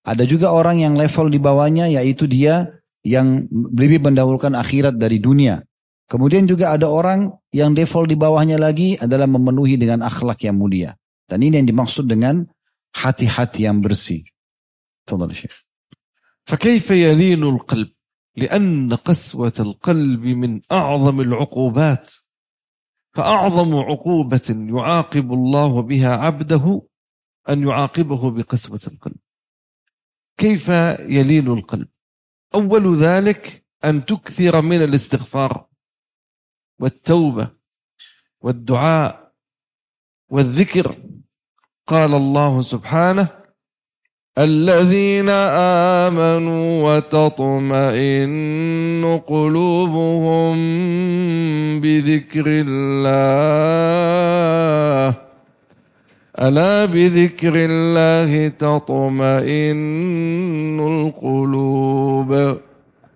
[0.05, 5.64] ada juga orang yang level di bawahnya yaitu dia yang lebih mendahulukan akhirat dari dunia.
[6.08, 10.96] Kemudian juga ada orang yang default di bawahnya lagi adalah memenuhi dengan akhlak yang mulia.
[11.28, 12.48] Dan ini yang dimaksud dengan
[12.96, 14.24] hati-hati yang bersih.
[15.08, 15.56] تفضل شيخ.
[16.44, 17.90] فكيف يلين القلب؟
[18.36, 22.14] لأن قسوة القلب من أعظم العقوبات
[23.14, 26.82] فأعظم عقوبة يعاقب الله بها عبده
[27.50, 29.18] أن يعاقبه بقسوة القلب
[30.38, 30.70] كيف
[31.10, 31.88] يلين القلب
[32.55, 35.67] أول ذلك أن تكثر من الاستغفار
[36.81, 37.49] والتوبة
[38.41, 39.33] والدعاء
[40.31, 40.97] والذكر.
[41.87, 43.29] قال الله سبحانه
[44.39, 45.29] الذين
[46.09, 48.25] آمنوا وتطمئن
[49.27, 50.57] قلوبهم
[51.81, 53.13] بذكر الله.
[56.39, 59.73] ألا بذكر الله تطمئن
[60.81, 61.42] القلوب؟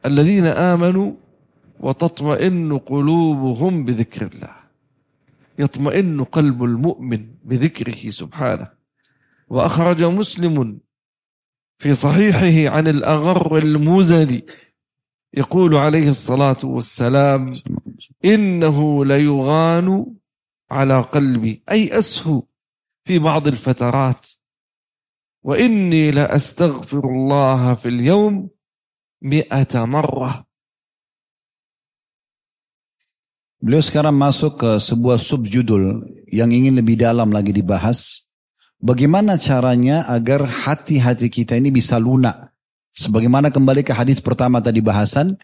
[0.06, 1.12] الذين آمنوا
[1.80, 4.56] وتطمئن قلوبهم بذكر الله.
[5.58, 8.68] يطمئن قلب المؤمن بذكره سبحانه.
[9.48, 10.78] وأخرج مسلم
[11.78, 14.46] في صحيحه عن الأغر المزني
[15.34, 17.60] يقول عليه الصلاة والسلام
[18.24, 20.06] إنه ليغان
[20.70, 22.42] على قلبي أي أسهو
[23.04, 24.26] في بعض الفترات.
[25.42, 28.48] وإني لأستغفر الله في اليوم
[29.26, 30.46] mi'ata marrah.
[33.58, 38.22] Beliau sekarang masuk ke sebuah subjudul yang ingin lebih dalam lagi dibahas.
[38.78, 42.54] Bagaimana caranya agar hati-hati kita ini bisa lunak.
[42.94, 45.34] Sebagaimana kembali ke hadis pertama tadi bahasan.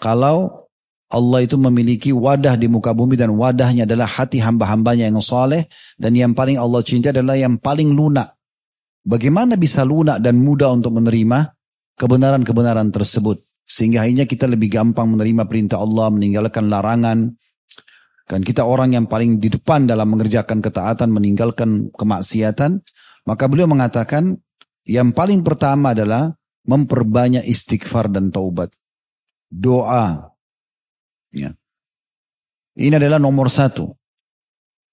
[0.00, 0.66] Kalau
[1.12, 5.68] Allah itu memiliki wadah di muka bumi dan wadahnya adalah hati hamba-hambanya yang soleh
[6.00, 8.34] dan yang paling Allah cinta adalah yang paling lunak.
[9.04, 11.59] Bagaimana bisa lunak dan mudah untuk menerima?
[12.00, 17.38] Kebenaran-kebenaran tersebut sehingga akhirnya kita lebih gampang menerima perintah Allah, meninggalkan larangan.
[18.26, 22.82] Dan kita orang yang paling di depan dalam mengerjakan ketaatan, meninggalkan kemaksiatan.
[23.26, 24.38] Maka beliau mengatakan
[24.86, 26.34] yang paling pertama adalah
[26.66, 28.74] memperbanyak istighfar dan taubat.
[29.50, 30.30] Doa
[31.30, 31.54] Ya.
[32.74, 33.94] Ini adalah nomor satu.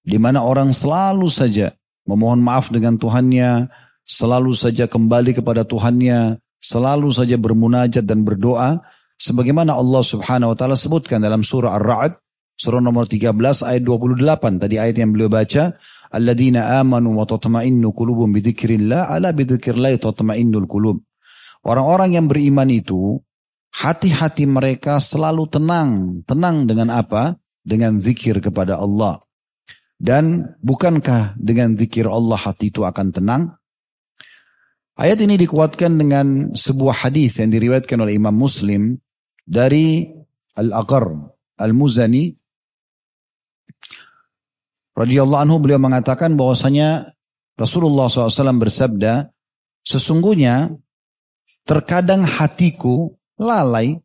[0.06, 1.74] Di mana orang selalu saja
[2.06, 3.68] memohon maaf dengan Tuhannya,
[4.06, 8.82] selalu saja kembali kepada Tuhannya, selalu saja bermunajat dan berdoa.
[9.18, 12.14] Sebagaimana Allah subhanahu wa ta'ala sebutkan dalam surah Ar-Ra'd,
[12.54, 13.34] surah nomor 13
[13.66, 14.62] ayat 28.
[14.62, 15.74] Tadi ayat yang beliau baca,
[16.08, 21.04] Alladzina amanu wa tatma'innu kulubum bidhikrillah ala bidhikrillah tatma'innul kulub.
[21.66, 23.20] Orang-orang yang beriman itu
[23.74, 26.22] hati-hati mereka selalu tenang.
[26.24, 27.36] Tenang dengan apa?
[27.60, 29.20] Dengan zikir kepada Allah.
[29.98, 33.57] Dan bukankah dengan zikir Allah hati itu akan tenang?
[34.98, 38.98] Ayat ini dikuatkan dengan sebuah hadis yang diriwayatkan oleh Imam Muslim
[39.46, 40.10] dari
[40.58, 41.14] Al-Aqar
[41.54, 42.34] Al-Muzani.
[44.98, 47.14] Radhiyallahu anhu beliau mengatakan bahwasanya
[47.54, 49.30] Rasulullah SAW bersabda,
[49.86, 50.74] sesungguhnya
[51.62, 54.02] terkadang hatiku lalai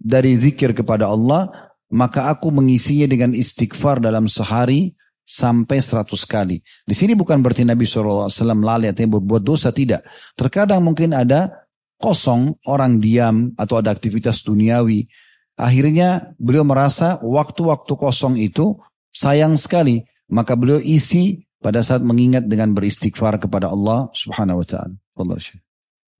[0.00, 1.52] dari zikir kepada Allah,
[1.92, 4.96] maka aku mengisinya dengan istighfar dalam sehari
[5.27, 6.63] sampai seratus kali.
[6.87, 8.31] Di sini bukan berarti Nabi SAW
[8.63, 10.07] lalai atau berbuat dosa, tidak.
[10.39, 11.67] Terkadang mungkin ada
[11.99, 15.09] kosong, orang diam, atau ada aktivitas duniawi.
[15.57, 18.79] Akhirnya beliau merasa waktu-waktu kosong itu
[19.11, 20.05] sayang sekali.
[20.27, 24.95] Maka beliau isi pada saat mengingat dengan beristighfar kepada Allah subhanahu wa ta'ala.
[25.17, 25.39] Allah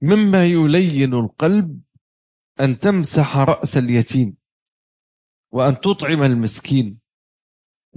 [0.02, 1.82] مما يلين القلب
[2.60, 4.38] أن تمسح رأس اليتيم
[5.52, 7.01] وأن تطعم المسكين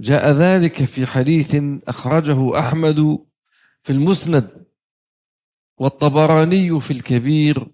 [0.00, 1.56] جاء ذلك في حديث
[1.88, 3.26] أخرجه أحمد
[3.82, 4.66] في المسند
[5.78, 7.66] والطبراني في الكبير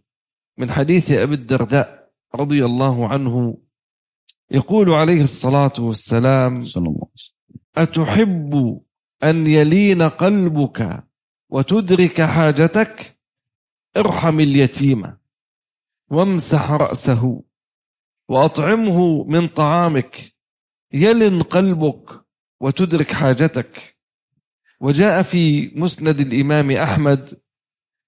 [0.58, 3.58] من حديث أبي الدرداء رضي الله عنه
[4.50, 6.64] يقول عليه الصلاة والسلام
[7.76, 8.80] أتحب
[9.22, 11.04] أن يلين قلبك
[11.50, 13.18] وتدرك حاجتك؟
[13.96, 15.18] ارحم اليتيمه
[16.11, 17.42] وامسح رأسه
[18.28, 20.32] وأطعمه من طعامك
[20.92, 22.05] يلن قلبك
[22.61, 23.96] وتدرك حاجتك.
[24.81, 27.40] وجاء في مسند الإمام أحمد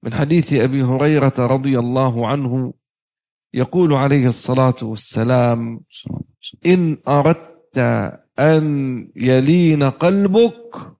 [0.02, 2.74] من حديث أبي هريرة رضي الله عنه
[3.54, 5.80] يقول عليه الصلاة والسلام
[6.66, 7.78] إن أردت
[8.38, 8.64] أن
[9.16, 10.92] يلين قلبك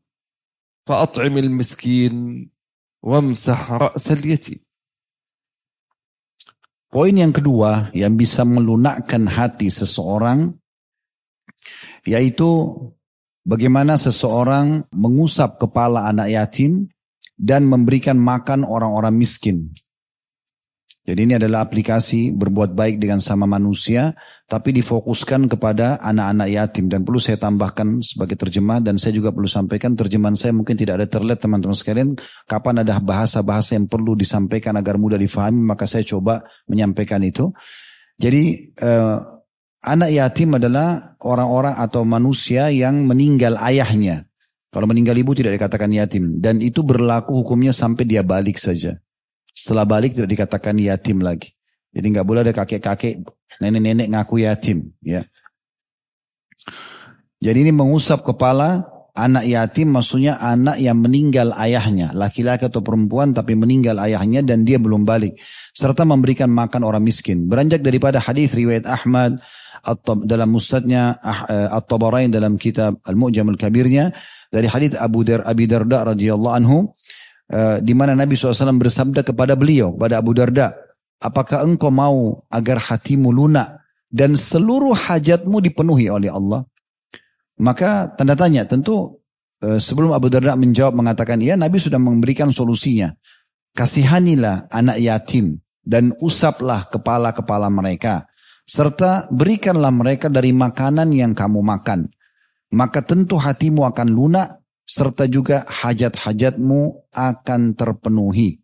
[0.87, 2.49] فأطعم المسكين
[3.03, 4.61] وامسح رأس اليتيم.
[6.95, 10.55] Poin yang kedua yang bisa melunakkan hati seseorang
[12.05, 12.73] yaitu
[13.45, 16.89] bagaimana seseorang mengusap kepala anak yatim
[17.35, 19.75] dan memberikan makan orang-orang miskin.
[21.05, 24.17] Jadi ini adalah aplikasi berbuat baik dengan sama manusia,
[24.49, 26.89] tapi difokuskan kepada anak-anak yatim.
[26.89, 31.05] Dan perlu saya tambahkan sebagai terjemah, dan saya juga perlu sampaikan terjemahan saya mungkin tidak
[31.05, 32.17] ada terlihat teman-teman sekalian.
[32.49, 36.41] Kapan ada bahasa-bahasa yang perlu disampaikan agar mudah difahami, maka saya coba
[36.73, 37.53] menyampaikan itu.
[38.17, 39.19] Jadi eh,
[39.85, 44.25] anak yatim adalah orang-orang atau manusia yang meninggal ayahnya.
[44.73, 46.43] Kalau meninggal ibu tidak dikatakan yatim.
[46.43, 48.99] Dan itu berlaku hukumnya sampai dia balik saja.
[49.55, 51.55] Setelah balik tidak dikatakan yatim lagi.
[51.95, 53.23] Jadi nggak boleh ada kakek-kakek,
[53.63, 54.91] nenek-nenek ngaku yatim.
[54.99, 55.31] Ya.
[57.39, 62.11] Jadi ini mengusap kepala anak yatim maksudnya anak yang meninggal ayahnya.
[62.11, 65.39] Laki-laki atau perempuan tapi meninggal ayahnya dan dia belum balik.
[65.71, 67.47] Serta memberikan makan orang miskin.
[67.47, 69.39] Beranjak daripada hadis riwayat Ahmad
[70.25, 74.15] dalam mustadnya ah, eh, At-Tabarain dalam kitab Al-Mu'jam Al-Kabirnya
[74.55, 76.95] dari hadits Abu Dar Abi Darda radhiyallahu anhu
[77.51, 80.73] uh, di mana Nabi SAW bersabda kepada beliau kepada Abu Darda,
[81.19, 86.63] apakah engkau mau agar hatimu lunak dan seluruh hajatmu dipenuhi oleh Allah?
[87.59, 89.19] Maka tanda tanya tentu
[89.63, 93.11] uh, sebelum Abu Darda menjawab mengatakan iya Nabi sudah memberikan solusinya.
[93.75, 98.31] Kasihanilah anak yatim dan usaplah kepala-kepala mereka
[98.65, 102.09] serta berikanlah mereka dari makanan yang kamu makan.
[102.75, 108.61] Maka tentu hatimu akan lunak serta juga hajat-hajatmu akan terpenuhi.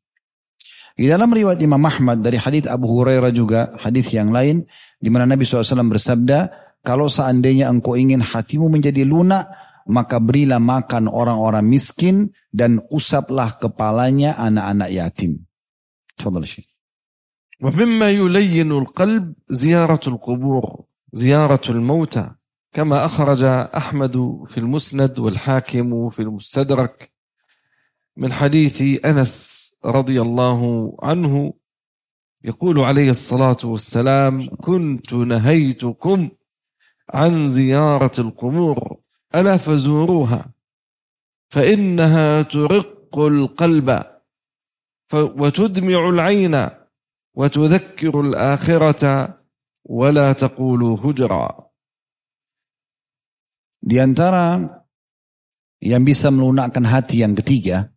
[1.01, 4.69] Di dalam riwayat Imam Ahmad dari hadis Abu Hurairah juga hadis yang lain
[5.01, 6.39] di mana Nabi SAW bersabda,
[6.85, 9.49] kalau seandainya engkau ingin hatimu menjadi lunak,
[9.89, 15.49] maka berilah makan orang-orang miskin dan usaplah kepalanya anak-anak yatim.
[16.21, 16.45] Coba
[17.63, 22.31] ومما يلين القلب زيارة القبور زيارة الموتى
[22.73, 23.43] كما أخرج
[23.77, 27.13] أحمد في المسند والحاكم في المستدرك
[28.17, 31.53] من حديث أنس رضي الله عنه
[32.45, 36.29] يقول عليه الصلاة والسلام كنت نهيتكم
[37.11, 38.97] عن زيارة القبور
[39.35, 40.53] ألا فزوروها
[41.49, 44.03] فإنها ترق القلب
[45.15, 46.80] وتدمع العين
[47.36, 49.04] وتذكر الآخرة
[49.86, 51.48] ولا تقولوا هجرا
[53.86, 54.66] Di antara
[55.78, 57.94] yang bisa melunakkan hati yang ketiga,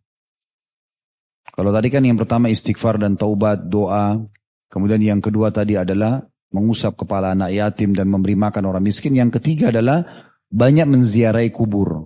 [1.49, 4.21] kalau tadi kan yang pertama istighfar dan taubat, doa,
[4.69, 6.21] kemudian yang kedua tadi adalah
[6.53, 9.17] mengusap kepala anak yatim dan memberi makan orang miskin.
[9.17, 10.05] Yang ketiga adalah
[10.53, 12.05] banyak menziarahi kubur.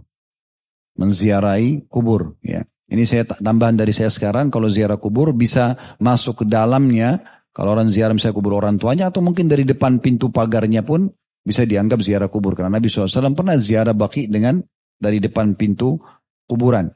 [0.95, 2.39] Menziarahi kubur.
[2.39, 2.63] Ya.
[2.88, 7.20] Ini saya tambahan dari saya sekarang, kalau ziarah kubur bisa masuk ke dalamnya,
[7.52, 11.12] kalau orang ziarah misalnya kubur orang tuanya, atau mungkin dari depan pintu pagarnya pun
[11.44, 12.56] bisa dianggap ziarah kubur.
[12.56, 14.64] Karena Nabi SAW pernah ziarah baki dengan
[14.96, 16.00] dari depan pintu
[16.48, 16.88] kuburan.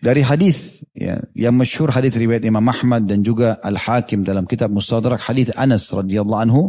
[0.00, 4.72] Dari hadis ya, yang masyhur hadis riwayat Imam Ahmad dan juga Al Hakim dalam kitab
[4.72, 6.62] Mustadrak hadis Anas radhiyallahu anhu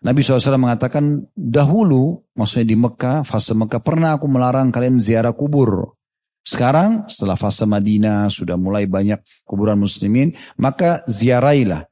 [0.00, 5.98] Nabi SAW mengatakan dahulu maksudnya di Mekah fase Mekah pernah aku melarang kalian ziarah kubur
[6.40, 11.84] sekarang setelah fase Madinah sudah mulai banyak kuburan muslimin, maka ziarailah.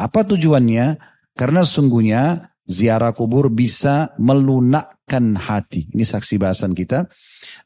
[0.00, 0.96] Apa tujuannya?
[1.36, 5.92] Karena sungguhnya ziarah kubur bisa melunakkan hati.
[5.92, 7.06] Ini saksi bahasan kita.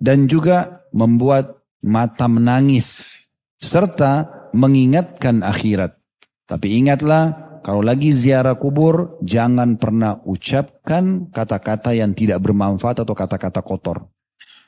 [0.02, 3.20] Dan juga membuat mata menangis.
[3.60, 5.96] Serta mengingatkan akhirat.
[6.44, 13.64] Tapi ingatlah kalau lagi ziarah kubur jangan pernah ucapkan kata-kata yang tidak bermanfaat atau kata-kata
[13.64, 14.13] kotor.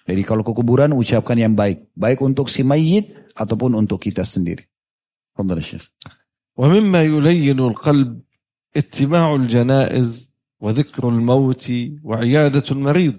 [0.07, 1.90] Jadi kalau ke kuburan ucapkan yang baik.
[1.99, 4.62] Baik untuk si mayit ataupun untuk kita sendiri.
[5.35, 5.90] Fadal Syekh.
[6.57, 8.21] ومما يلين القلب
[8.77, 13.14] اتباع الجنائز وذكر الموت وعيادة المريض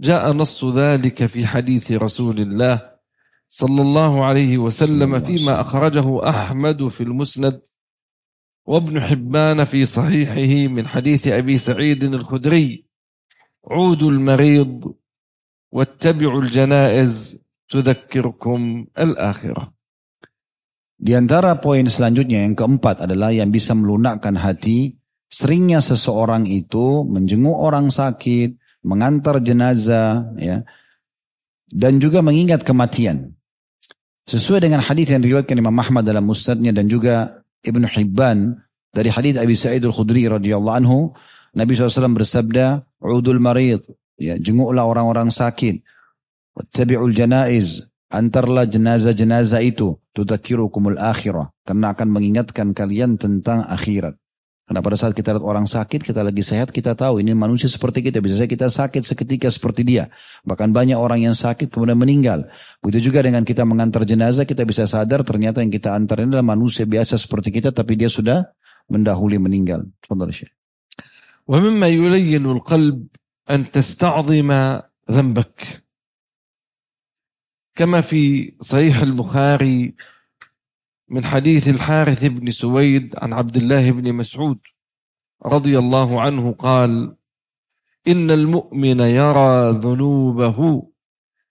[0.00, 2.92] جاء نص ذلك في حديث رسول الله
[3.48, 7.60] صلى الله عليه وسلم فيما أخرجه أحمد في المسند
[8.66, 12.84] وابن حبان في صحيحه من حديث أبي سعيد الخدري
[13.64, 14.94] عود المريض
[15.72, 17.36] wattabi'ul janaiz
[17.68, 19.70] tudzakkirukum al-akhirah.
[20.98, 24.98] Di antara poin selanjutnya yang keempat adalah yang bisa melunakkan hati,
[25.30, 30.66] seringnya seseorang itu menjenguk orang sakit, mengantar jenazah, ya,
[31.70, 33.38] dan juga mengingat kematian.
[34.26, 38.58] Sesuai dengan hadis yang diriwayatkan Imam Ahmad dalam Mustadnya dan juga Ibnu Hibban
[38.92, 41.14] dari hadis Abi Sa'id Al-Khudri radhiyallahu anhu,
[41.54, 43.86] Nabi SAW bersabda, "Udul marid,
[44.18, 45.86] Ya, jenguklah orang-orang sakit.
[46.74, 47.86] Tabi'ul janaiz.
[48.10, 49.94] Antarlah jenazah-jenazah itu.
[50.10, 51.54] tudzakirukumul akhirah.
[51.62, 54.18] Karena akan mengingatkan kalian tentang akhirat.
[54.68, 58.04] Karena pada saat kita lihat orang sakit, kita lagi sehat, kita tahu ini manusia seperti
[58.04, 58.20] kita.
[58.20, 60.12] Bisa saja kita sakit seketika seperti dia.
[60.44, 62.52] Bahkan banyak orang yang sakit kemudian meninggal.
[62.84, 66.52] Begitu juga dengan kita mengantar jenazah, kita bisa sadar ternyata yang kita antar ini adalah
[66.52, 68.44] manusia biasa seperti kita, tapi dia sudah
[68.92, 69.88] mendahului meninggal.
[71.48, 73.08] Wa mimma yulayyilu qalb
[73.50, 74.80] أن تستعظم
[75.10, 75.82] ذنبك.
[77.76, 79.94] كما في صحيح البخاري
[81.08, 84.58] من حديث الحارث بن سويد عن عبد الله بن مسعود
[85.46, 87.16] رضي الله عنه قال
[88.08, 90.88] إن المؤمن يرى ذنوبه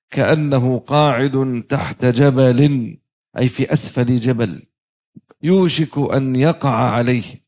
[0.09, 2.97] كأنه قاعد تحت جبل
[3.37, 4.65] أي في أسفل جبل
[5.41, 7.41] يوشك أن يقع عليه.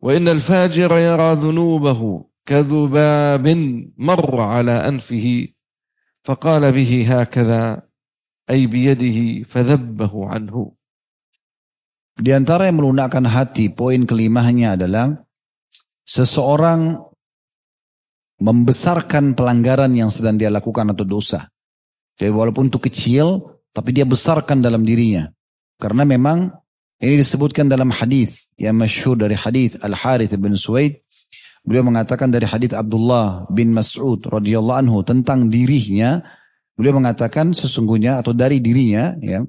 [0.00, 3.45] وإن الفاجر يرى ذنوبه كذباب
[3.97, 5.47] مر على أنفه
[6.23, 7.81] فقال به هكذا
[8.49, 10.57] أي بيده فذبه عنه
[12.21, 15.25] Di antara yang melunakkan hati, poin kelimanya adalah
[16.05, 17.01] seseorang
[18.37, 21.49] membesarkan pelanggaran yang sedang dia lakukan atau dosa.
[22.19, 25.33] Jadi walaupun itu kecil, tapi dia besarkan dalam dirinya.
[25.81, 26.51] Karena memang
[27.01, 31.01] ini disebutkan dalam hadis yang masyhur dari hadis Al Harith bin Suwaid.
[31.66, 36.22] Beliau mengatakan dari hadis Abdullah bin Mas'ud radhiyallahu anhu tentang dirinya.
[36.78, 39.42] Beliau mengatakan sesungguhnya atau dari dirinya ya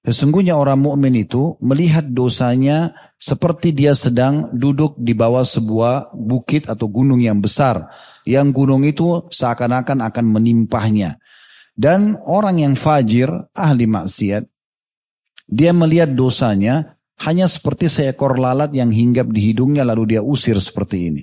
[0.00, 6.88] Sesungguhnya orang mukmin itu melihat dosanya seperti dia sedang duduk di bawah sebuah bukit atau
[6.88, 7.92] gunung yang besar.
[8.24, 11.20] Yang gunung itu seakan-akan akan menimpahnya.
[11.76, 14.48] Dan orang yang fajir, ahli maksiat,
[15.52, 21.12] dia melihat dosanya hanya seperti seekor lalat yang hinggap di hidungnya lalu dia usir seperti
[21.12, 21.22] ini.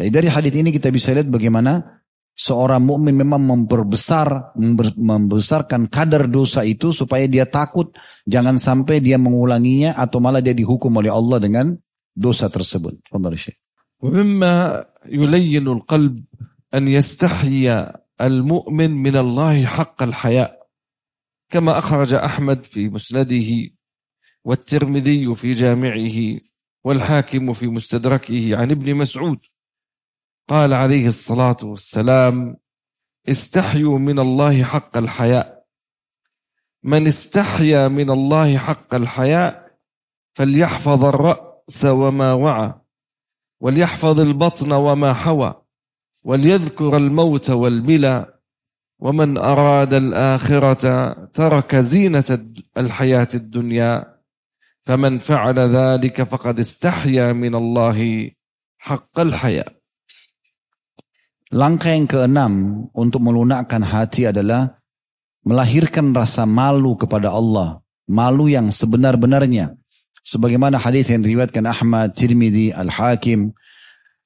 [0.00, 2.00] Jadi dari hadis ini kita bisa lihat bagaimana
[2.32, 4.56] seorang mukmin memang memperbesar
[4.96, 7.92] membesarkan kadar dosa itu supaya dia takut
[8.24, 11.76] jangan sampai dia mengulanginya atau malah dia dihukum oleh Allah dengan
[12.16, 12.96] dosa tersebut.
[14.00, 16.24] ومما يلين القلب
[16.74, 20.56] أن يستحيي المؤمن من الله حق الحياء
[21.50, 23.50] كما أخرج أحمد في مسنده
[24.44, 26.40] والترمذي في جامعه
[26.84, 29.38] والحاكم في مستدركه عن ابن مسعود
[30.47, 32.57] قال عليه الصلاة والسلام
[33.29, 35.65] استحيوا من الله حق الحياء.
[36.83, 39.77] من استحيا من الله حق الحياء
[40.35, 42.73] فليحفظ الرأس وما وعى
[43.59, 45.61] وليحفظ البطن وما حوى
[46.23, 48.39] وليذكر الموت والبلى
[48.99, 52.45] ومن أراد الآخرة ترك زينة
[52.77, 54.15] الحياة الدنيا
[54.85, 58.31] فمن فعل ذلك فقد استحيا من الله
[58.77, 59.84] حق الحياء.
[61.55, 62.51] Langkah yang keenam
[62.91, 64.75] untuk melunakkan hati adalah
[65.47, 67.79] melahirkan rasa malu kepada Allah.
[68.11, 69.79] Malu yang sebenar-benarnya.
[70.19, 73.55] Sebagaimana hadis yang diriwayatkan Ahmad, Tirmidzi, Al-Hakim.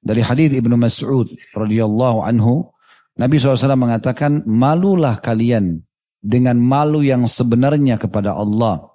[0.02, 2.66] Dari hadis Ibnu Mas'ud radhiyallahu anhu.
[3.14, 5.86] Nabi SAW mengatakan, malulah kalian
[6.18, 8.90] dengan malu yang sebenarnya kepada Allah.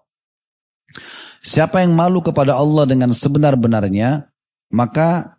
[1.39, 4.27] Siapa yang malu kepada Allah dengan sebenar-benarnya,
[4.73, 5.37] maka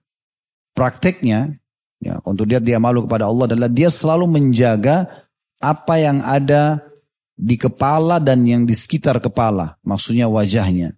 [0.72, 1.60] prakteknya
[2.00, 5.08] Ya, untuk dia dia malu kepada Allah adalah dia selalu menjaga
[5.60, 6.84] apa yang ada
[7.36, 10.96] di kepala dan yang di sekitar kepala, maksudnya wajahnya.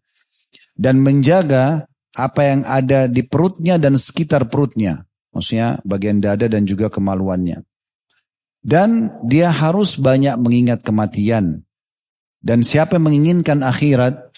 [0.78, 6.90] Dan menjaga apa yang ada di perutnya dan sekitar perutnya, maksudnya bagian dada dan juga
[6.90, 7.66] kemaluannya.
[8.62, 11.62] Dan dia harus banyak mengingat kematian.
[12.38, 14.38] Dan siapa yang menginginkan akhirat,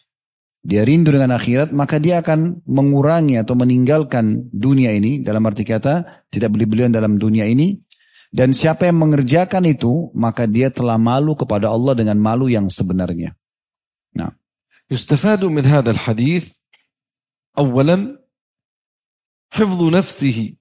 [0.65, 5.21] dia rindu dengan akhirat, maka dia akan mengurangi atau meninggalkan dunia ini.
[5.21, 7.77] Dalam arti kata, tidak beli-belian dalam dunia ini.
[8.33, 13.37] Dan siapa yang mengerjakan itu, maka dia telah malu kepada Allah dengan malu yang sebenarnya.
[14.17, 14.33] Nah.
[14.91, 16.53] يستفاد من هذا الحديث
[17.57, 18.21] أولا
[19.49, 20.53] حفظ نفسه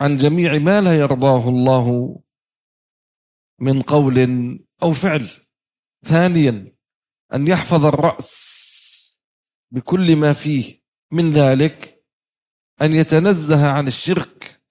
[0.00, 2.16] عن جميع ما لا يرضاه الله
[3.58, 4.16] من قول
[4.82, 5.28] أو فعل
[6.04, 6.72] ثانيا
[7.34, 8.43] أن يحفظ الرأس
[9.75, 12.03] بكل ما فيه من ذلك
[12.81, 14.61] أن يتنزه عن الشرك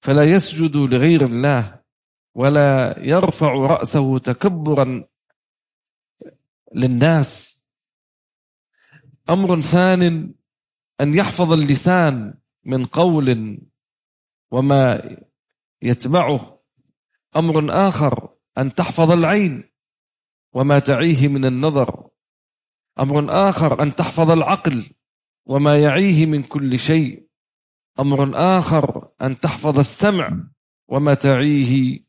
[0.00, 1.80] فلا يسجد لغير الله
[2.34, 5.04] ولا يرفع رأسه تكبرا
[6.74, 7.62] للناس.
[9.30, 10.34] أمر ثان
[11.00, 13.58] أن يحفظ اللسان من قول
[14.50, 15.16] وما
[15.82, 16.60] يتبعه.
[17.36, 19.70] أمر آخر أن تحفظ العين
[20.52, 22.07] وما تعيه من النظر.
[23.00, 24.84] أمر آخر أن تحفظ العقل
[25.46, 27.28] وما يعيه من كل شيء.
[28.00, 30.44] أمر آخر أن تحفظ السمع
[30.88, 32.00] وما تعيه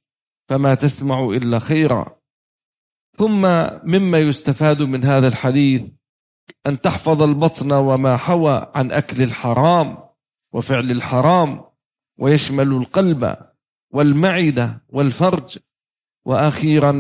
[0.50, 2.20] فما تسمع إلا خيرا.
[3.18, 3.42] ثم
[3.84, 5.90] مما يستفاد من هذا الحديث
[6.68, 9.98] أن تحفظ البطن وما حوى عن أكل الحرام
[10.54, 11.66] وفعل الحرام
[12.20, 13.38] ويشمل القلب
[13.92, 15.58] والمعدة والفرج.
[16.26, 16.92] وأخيرا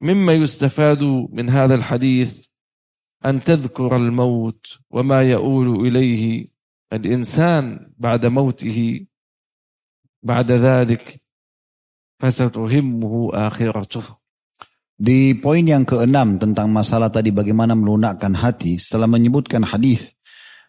[0.00, 2.47] مما يستفاد من هذا الحديث
[3.25, 6.47] أن تذكر الموت وما يؤول إليه
[6.93, 9.05] الإنسان بعد موته
[10.23, 11.21] بعد ذلك
[12.19, 14.03] فستهمه آخرته
[14.93, 20.13] Di poin yang keenam tentang masalah tadi bagaimana melunakkan hati setelah menyebutkan hadis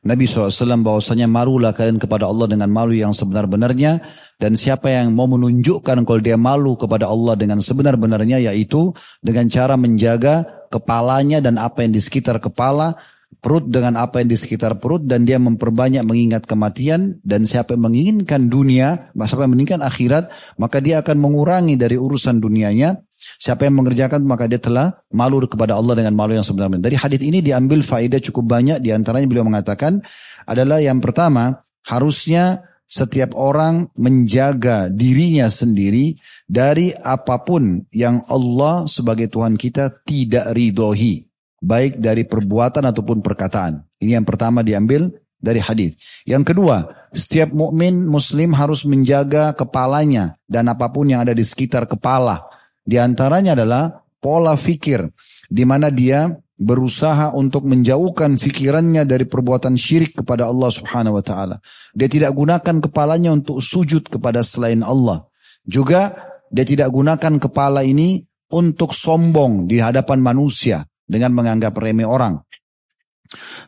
[0.05, 4.05] Nabi SAW bahwasanya malulah kalian kepada Allah dengan malu yang sebenar-benarnya
[4.37, 8.93] dan siapa yang mau menunjukkan kalau dia malu kepada Allah dengan sebenar-benarnya yaitu
[9.25, 12.96] dengan cara menjaga kepalanya dan apa yang di sekitar kepala,
[13.40, 17.88] perut dengan apa yang di sekitar perut dan dia memperbanyak mengingat kematian dan siapa yang
[17.88, 23.00] menginginkan dunia, siapa yang menginginkan akhirat, maka dia akan mengurangi dari urusan dunianya.
[23.20, 26.80] Siapa yang mengerjakan maka dia telah malu kepada Allah dengan malu yang sebenarnya.
[26.80, 30.00] Dari hadis ini diambil faedah cukup banyak di antaranya beliau mengatakan
[30.48, 36.18] adalah yang pertama harusnya setiap orang menjaga dirinya sendiri
[36.50, 41.30] dari apa pun yang Allah sebagai Tuhan kita tidak ridhoi.
[41.62, 43.86] Baik dari perbuatan ataupun perkataan.
[44.02, 45.96] Ini yang pertama diambil dari hadis.
[46.26, 51.86] Yang kedua, setiap mukmin muslim harus menjaga kepalanya dan apa pun yang ada di sekitar
[51.86, 52.48] kepala.
[52.82, 55.08] Di antaranya adalah pola fikir
[55.48, 61.56] di mana dia berusaha untuk menjauhkan fikirannya dari perbuatan syirik kepada Allah Subhanahu wa taala.
[61.96, 65.24] Dia tidak gunakan kepalanya untuk sujud kepada selain Allah.
[65.64, 66.14] Juga
[66.52, 72.44] dia tidak gunakan kepala ini untuk sombong di hadapan manusia dengan menganggap remeh orang.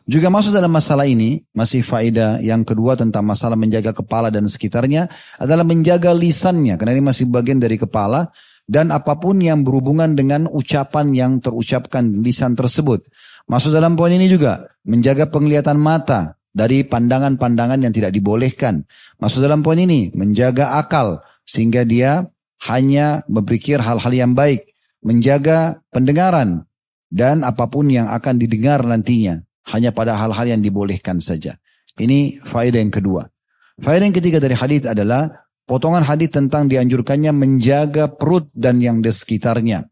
[0.02, 5.06] Juga masuk dalam masalah ini, masih faedah yang kedua tentang masalah menjaga kepala dan sekitarnya
[5.38, 8.34] adalah menjaga lisannya, karena ini masih bagian dari kepala,
[8.72, 13.04] dan apa pun yang berhubungan dengan ucapan yang terucapkan lisan tersebut.
[13.44, 18.88] Masuk dalam poin ini juga menjaga penglihatan mata dari pandangan-pandangan yang tidak dibolehkan.
[19.20, 22.32] Masuk dalam poin ini menjaga akal sehingga dia
[22.64, 24.72] hanya berpikir hal-hal yang baik,
[25.04, 26.64] menjaga pendengaran
[27.12, 31.60] dan apa pun yang akan didengar nantinya hanya pada hal-hal yang dibolehkan saja.
[32.00, 33.28] Ini faedah yang kedua.
[33.84, 39.14] Faedah yang ketiga dari hadis adalah Potongan hadis tentang dianjurkannya menjaga perut dan yang di
[39.14, 39.86] sekitarnya.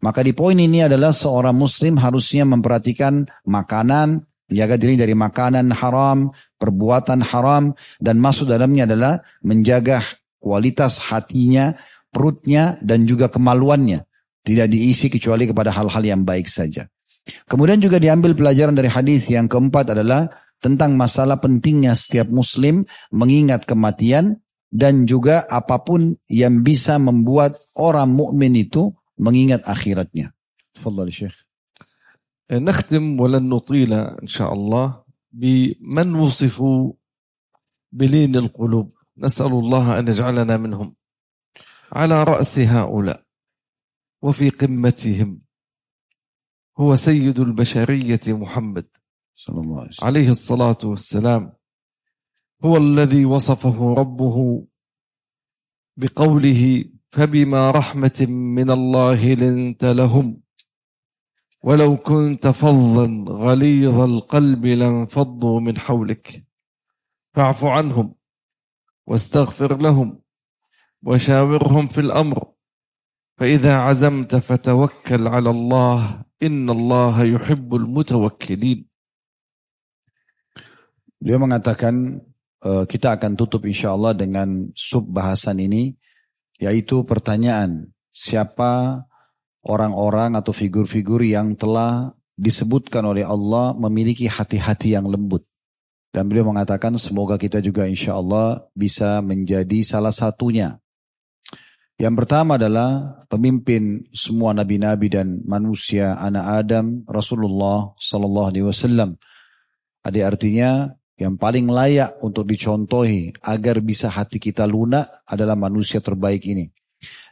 [0.00, 6.30] Maka di poin ini adalah seorang muslim harusnya memperhatikan makanan, menjaga diri dari makanan haram,
[6.56, 9.98] perbuatan haram, dan masuk dalamnya adalah menjaga
[10.38, 11.74] kualitas hatinya,
[12.14, 14.06] perutnya, dan juga kemaluannya.
[14.46, 16.86] Tidak diisi kecuali kepada hal-hal yang baik saja.
[17.50, 20.30] Kemudian juga diambil pelajaran dari hadis yang keempat adalah
[20.62, 24.38] tentang masalah pentingnya setiap muslim mengingat kematian
[24.70, 30.36] dan juga apapun yang bisa membuat orang mukmin itu mengingat akhiratnya.
[30.76, 31.46] تفضل شيخ.
[32.52, 33.92] نختم ولن نطيل
[34.22, 35.02] إن شاء الله
[35.32, 36.92] بمن وصفوا
[37.92, 40.94] بلين القلوب نسأل الله أن يجعلنا منهم
[41.92, 43.22] على رأس هؤلاء
[44.22, 45.40] وفي قمتهم
[46.78, 48.86] هو سيد البشرية محمد
[49.36, 51.52] صلى الله عليه, الصلاة والسلام
[52.64, 54.66] هو الذي وصفه ربه
[55.96, 60.40] بقوله فبما رحمة من الله لنت لهم.
[61.62, 66.46] ولو كنت فظا غليظ القلب لانفضوا من حولك.
[67.34, 68.14] فاعف عنهم
[69.06, 70.20] واستغفر لهم
[71.02, 72.52] وشاورهم في الأمر.
[73.36, 78.88] فإذا عزمت فتوكل على الله إن الله يحب المتوكلين.
[81.16, 82.20] Beliau mengatakan
[82.66, 85.94] kita akan tutup insya Allah dengan sub bahasan ini,
[86.58, 89.04] yaitu pertanyaan siapa
[89.66, 95.44] orang-orang atau figur-figur yang telah disebutkan oleh Allah memiliki hati-hati yang lembut.
[96.16, 100.80] Dan beliau mengatakan semoga kita juga insya Allah bisa menjadi salah satunya.
[101.96, 109.16] Yang pertama adalah pemimpin semua nabi-nabi dan manusia anak Adam Rasulullah Sallallahu Alaihi Wasallam.
[110.04, 116.44] Ada artinya yang paling layak untuk dicontohi agar bisa hati kita lunak adalah manusia terbaik
[116.44, 116.68] ini.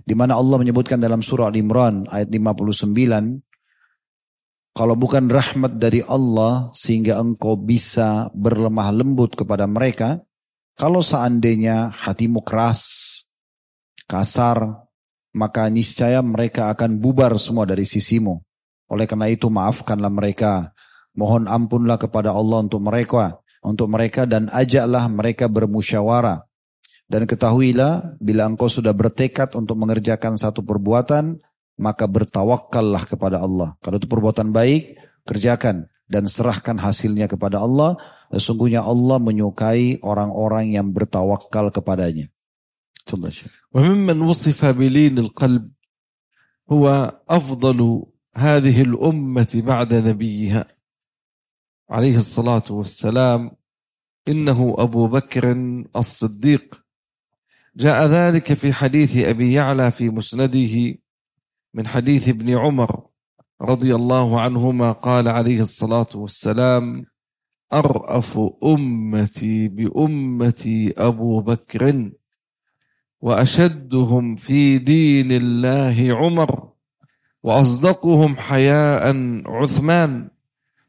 [0.01, 7.21] Di mana Allah menyebutkan dalam surah Al-Imran ayat 59, kalau bukan rahmat dari Allah sehingga
[7.21, 10.25] engkau bisa berlemah lembut kepada mereka,
[10.81, 12.83] kalau seandainya hatimu keras,
[14.09, 14.89] kasar,
[15.37, 18.41] maka niscaya mereka akan bubar semua dari sisimu.
[18.89, 20.73] Oleh karena itu maafkanlah mereka.
[21.15, 26.48] Mohon ampunlah kepada Allah untuk mereka untuk mereka dan ajaklah mereka bermusyawarah.
[27.10, 31.42] Dan ketahuilah bila engkau sudah bertekad untuk mengerjakan satu perbuatan,
[31.82, 33.74] maka bertawakallah kepada Allah.
[33.82, 37.98] Kalau itu perbuatan baik, kerjakan dan serahkan hasilnya kepada Allah.
[38.30, 42.30] Sesungguhnya Allah menyukai orang-orang yang bertawakal kepadanya.
[43.74, 45.72] وممن وصف بلين القلب
[46.72, 48.06] هو أفضل
[48.38, 50.68] هذه الأمة بعد نبيها
[51.91, 53.51] عليه الصلاة والسلام
[54.29, 55.53] إنه أبو بكر
[55.97, 56.85] الصديق.
[57.77, 60.95] جاء ذلك في حديث أبي يعلى في مسنده
[61.75, 63.07] من حديث ابن عمر
[63.61, 67.07] رضي الله عنهما قال عليه الصلاة والسلام
[67.73, 72.11] أرأف أمتي بأمتي أبو بكر
[73.21, 76.69] وأشدهم في دين الله عمر
[77.43, 79.17] وأصدقهم حياء
[79.47, 80.34] عثمان.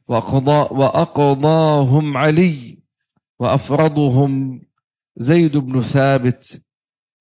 [0.08, 2.78] وأقضى وأقضاهم علي
[3.40, 4.62] وأفرضهم
[5.18, 6.64] زيد بن ثابت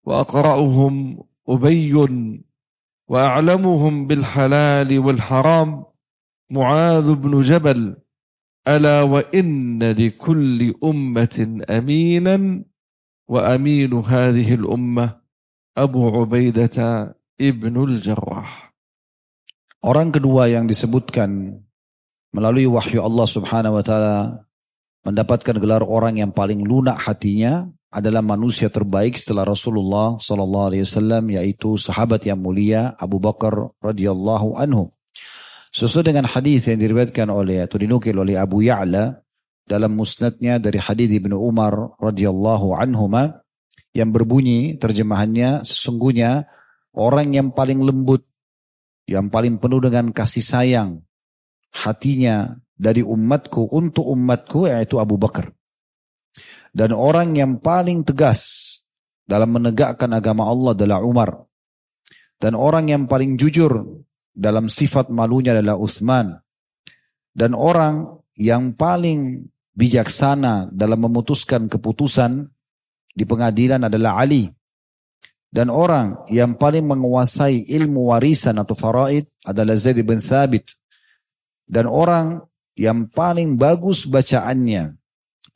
[0.04, 1.94] وأقرأهم أبي
[3.08, 5.84] وأعلمهم بالحلال والحرام
[6.50, 7.96] معاذ بن جبل
[8.68, 12.64] ألا وإن لكل أمة أمينا
[13.28, 15.20] وأمين هذه الأمة
[15.76, 16.78] أبو عبيدة
[17.40, 18.72] ابن الجراح.
[19.84, 21.60] Orang kedua yang disebutkan
[22.34, 24.42] melalui wahyu Allah Subhanahu wa taala
[25.06, 31.30] mendapatkan gelar orang yang paling lunak hatinya adalah manusia terbaik setelah Rasulullah sallallahu alaihi wasallam
[31.30, 34.90] yaitu sahabat yang mulia Abu Bakar radhiyallahu anhu.
[35.70, 39.14] Sesuai dengan hadis yang diriwayatkan oleh atau dinukil oleh Abu Ya'la
[39.62, 43.46] dalam musnadnya dari hadis Ibnu Umar radhiyallahu anhuma
[43.94, 46.50] yang berbunyi terjemahannya sesungguhnya
[46.98, 48.26] orang yang paling lembut
[49.06, 50.90] yang paling penuh dengan kasih sayang
[51.74, 55.50] hatinya dari umatku untuk umatku yaitu Abu Bakar.
[56.74, 58.42] Dan orang yang paling tegas
[59.26, 61.30] dalam menegakkan agama Allah adalah Umar.
[62.38, 64.02] Dan orang yang paling jujur
[64.34, 66.34] dalam sifat malunya adalah Uthman.
[67.30, 72.50] Dan orang yang paling bijaksana dalam memutuskan keputusan
[73.14, 74.50] di pengadilan adalah Ali.
[75.54, 80.66] Dan orang yang paling menguasai ilmu warisan atau faraid adalah Zaid bin Thabit.
[81.64, 82.44] Dan orang
[82.76, 84.98] yang paling bagus bacaannya,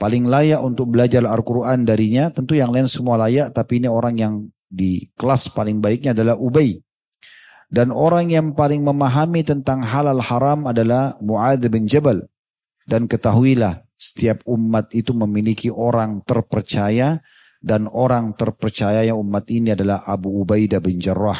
[0.00, 4.34] paling layak untuk belajar Al-Quran darinya, tentu yang lain semua layak, tapi ini orang yang
[4.68, 6.80] di kelas paling baiknya adalah Ubay.
[7.68, 12.24] Dan orang yang paling memahami tentang halal haram adalah Mu'adz bin Jabal.
[12.88, 17.20] Dan ketahuilah, setiap umat itu memiliki orang terpercaya
[17.58, 21.36] dan orang terpercaya yang umat ini adalah Abu Ubaidah bin Jarrah.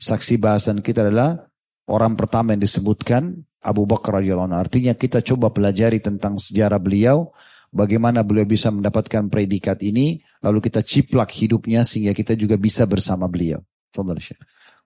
[0.00, 1.50] Saksi bahasan kita adalah
[1.90, 7.33] orang pertama yang disebutkan Abu Bakar radhiyallahu Artinya kita coba pelajari tentang sejarah beliau,
[7.73, 13.25] bagaimana beliau bisa mendapatkan predikat ini, lalu kita ciplak hidupnya sehingga kita juga bisa bersama
[13.27, 13.63] beliau.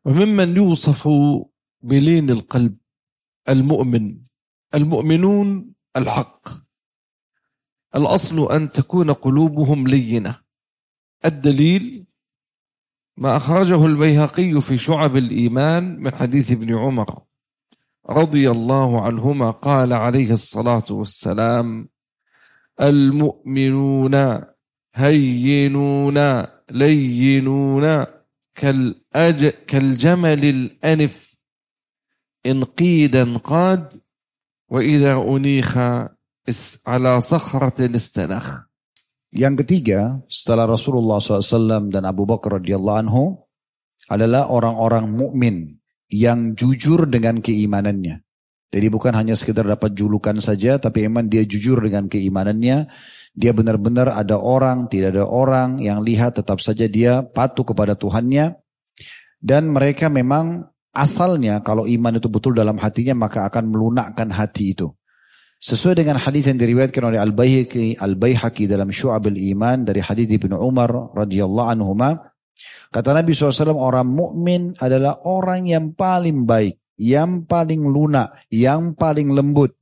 [0.05, 1.09] وممن يوصف
[1.81, 2.77] بلين القلب
[3.49, 4.17] المؤمن
[4.73, 6.47] المؤمنون الحق
[7.95, 10.35] الأصل أن تكون قلوبهم لينة
[11.25, 12.05] الدليل
[13.17, 17.21] ما أخرجه البيهقي في شعب الإيمان من حديث ابن عمر
[18.04, 21.88] رضي الله عنهما قال عليه الصلاة والسلام
[22.80, 24.14] المؤمنون
[24.94, 26.18] هينون
[26.70, 28.04] لينون
[28.54, 31.34] كالأج كالجمل الأنف.
[32.46, 33.88] إن قيد انقاد
[34.68, 35.78] وإذا أنيخ
[36.86, 38.46] على صخرة استنخ.
[39.34, 43.42] Yang ketiga, setelah Rasulullah SAW dan Abu Bakar radhiyallahu anhu
[44.06, 45.82] adalah orang-orang mukmin.
[46.14, 48.22] Yang jujur dengan keimanannya.
[48.70, 52.86] Jadi bukan hanya sekedar dapat julukan saja, tapi emang dia jujur dengan keimanannya.
[53.34, 58.54] Dia benar-benar ada orang, tidak ada orang yang lihat tetap saja dia patuh kepada Tuhannya.
[59.38, 64.90] Dan mereka memang asalnya kalau iman itu betul dalam hatinya maka akan melunakkan hati itu.
[65.58, 71.14] Sesuai dengan hadis yang diriwayatkan oleh Al-Baihaqi Al-Baihaqi dalam Syu'abul Iman dari hadis Ibnu Umar
[71.14, 71.94] radhiyallahu anhu
[72.89, 79.31] kata Nabi SAW orang mukmin adalah orang yang paling baik, yang paling lunak, yang paling
[79.31, 79.75] lembut.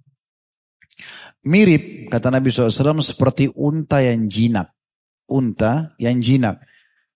[1.48, 4.74] Mirip kata Nabi SAW seperti unta yang jinak.
[5.28, 6.64] Unta yang jinak.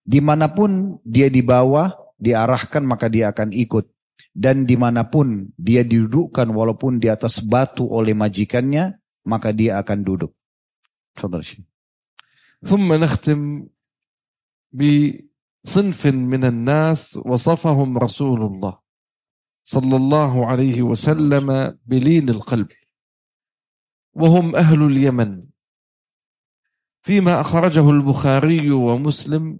[0.03, 3.87] Dimanapun dia di bawah, diarahkan maka dia akan ikut
[4.31, 8.95] dan dimanapun dia didudukkan walaupun di atas batu oleh majikannya
[9.27, 10.31] maka dia akan duduk.
[12.61, 13.67] ثم نختم
[15.66, 18.78] بصنف من الناس وصفهم رسول الله
[19.64, 22.68] صلى الله عليه وسلم بلين القلب.
[24.14, 25.42] وهم أهل اليمن.
[27.02, 29.58] فيما أخرجه البخاري ومسلم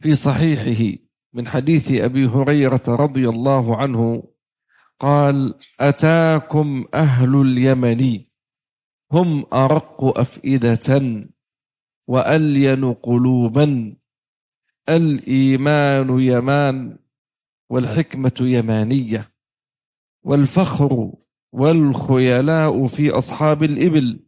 [0.00, 0.98] في صحيحه
[1.32, 4.22] من حديث أبي هريرة رضي الله عنه
[5.00, 8.24] قال أتاكم أهل اليمن.
[9.12, 11.26] هم أرق أفئدة
[12.06, 13.96] وألين قلوبا.
[14.88, 16.98] الإيمان يمان
[17.70, 19.28] والحكمة يمانية
[20.24, 21.12] والفخر
[21.52, 24.24] والخيلاء في أصحاب الإبل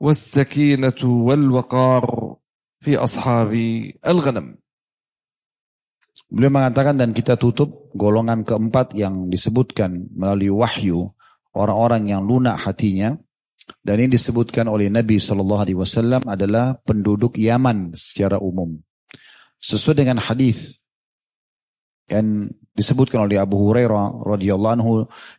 [0.00, 2.36] والسكينة والوقار
[2.80, 3.52] في أصحاب
[4.06, 4.58] الغنم
[6.28, 11.08] Beliau mengatakan dan kita tutup golongan keempat yang disebutkan melalui wahyu
[11.56, 13.16] orang-orang yang lunak hatinya
[13.80, 18.76] dan ini disebutkan oleh Nabi Shallallahu Alaihi Wasallam adalah penduduk Yaman secara umum.
[19.58, 20.78] Sesuai dengan hadis
[22.08, 24.92] yang disebutkan oleh Abu Hurairah radhiyallahu anhu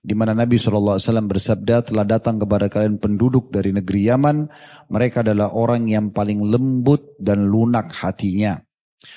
[0.05, 4.45] di mana Nabi wasallam bersabda telah datang kepada kalian penduduk dari negeri Yaman
[4.93, 8.61] mereka adalah orang yang paling lembut dan lunak hatinya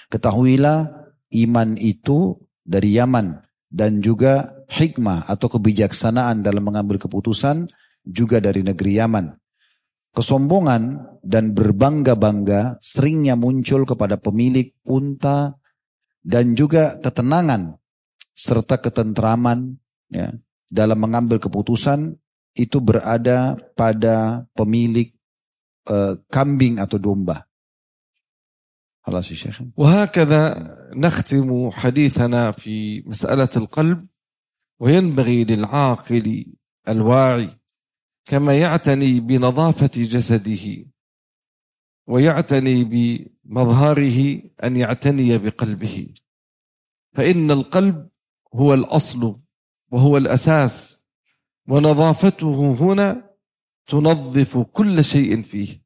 [0.09, 1.12] ketahuilah
[1.44, 3.42] iman itu dari Yaman
[3.72, 7.72] dan juga hikmah atau kebijaksanaan dalam mengambil keputusan
[8.05, 9.26] juga dari negeri Yaman.
[10.15, 15.53] Kesombongan dan berbangga-bangga seringnya muncul kepada pemilik unta
[16.26, 17.78] dan juga ketenangan
[18.34, 19.78] serta ketentraman
[20.09, 20.34] ya,
[20.68, 22.18] dalam mengambil keputusan
[22.57, 25.13] itu berada pada pemilik
[25.89, 27.47] uh, kambing atau domba.
[29.07, 30.41] خلاص يا شيخ وهكذا
[30.95, 34.07] نختم حديثنا في مسألة القلب
[34.80, 36.45] وينبغي للعاقل
[36.88, 37.49] الواعي
[38.25, 40.87] كما يعتني بنظافة جسده
[42.07, 46.09] ويعتني بمظهره أن يعتني بقلبه.
[47.12, 48.09] فإن القلب
[48.55, 49.37] هو الأصل
[49.91, 51.01] وهو الأساس
[51.68, 53.31] ونظافته هنا
[53.87, 55.83] تنظف كل شيء فيه.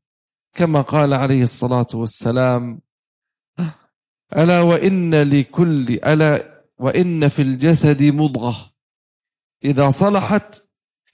[0.54, 2.80] كما قال عليه الصلاة والسلام
[4.36, 8.72] ألا وإن لكل ألا وإن في الجسد مضغة.
[9.64, 10.65] إذا صلحت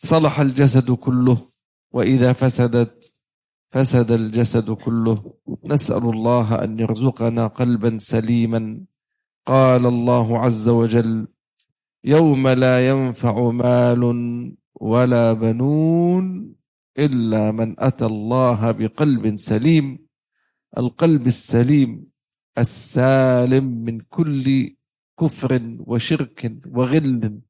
[0.05, 1.39] صلح الجسد كله
[1.93, 3.15] وإذا فسدت
[3.71, 5.35] فسد الجسد كله.
[5.65, 8.85] نسأل الله أن يرزقنا قلبا سليما.
[9.47, 11.29] قال الله عز وجل
[12.05, 14.03] يوم لا ينفع مال
[14.75, 16.55] ولا بنون
[16.99, 19.99] إلا من أتى الله بقلب سليم.
[20.79, 22.07] القلب السليم
[22.59, 24.77] السالم من كل
[25.21, 27.41] كفر وشرك وغل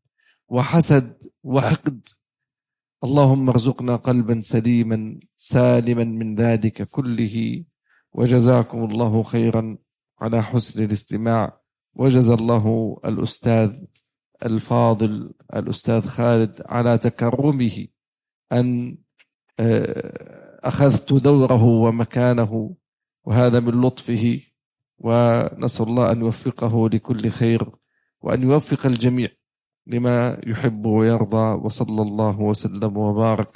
[0.48, 2.08] وحسد وحقد
[3.04, 7.64] اللهم ارزقنا قلبا سليما سالما من ذلك كله
[8.12, 9.78] وجزاكم الله خيرا
[10.20, 11.60] على حسن الاستماع.
[11.94, 13.70] وجزى الله الأستاذ
[14.44, 17.86] الفاضل الأستاذ خالد على تكرمه
[18.52, 18.98] أن
[19.60, 22.76] آه، أخذت دوره ومكانه
[23.24, 24.40] وهذا من لطفه.
[24.98, 27.70] ونسأل الله أن يوفقه لكل خير
[28.20, 29.28] وأن يوفق الجميع.
[29.87, 33.51] لما يحب ويرضى وصلى الله وسلم وبارك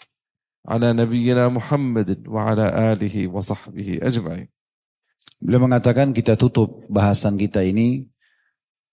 [0.67, 4.49] على نبينا محمد وعلى آله وصحبه أجمعين
[5.41, 8.05] Beliau mengatakan kita tutup bahasan kita ini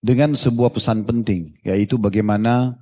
[0.01, 2.81] dengan sebuah pesan penting, yaitu bagaimana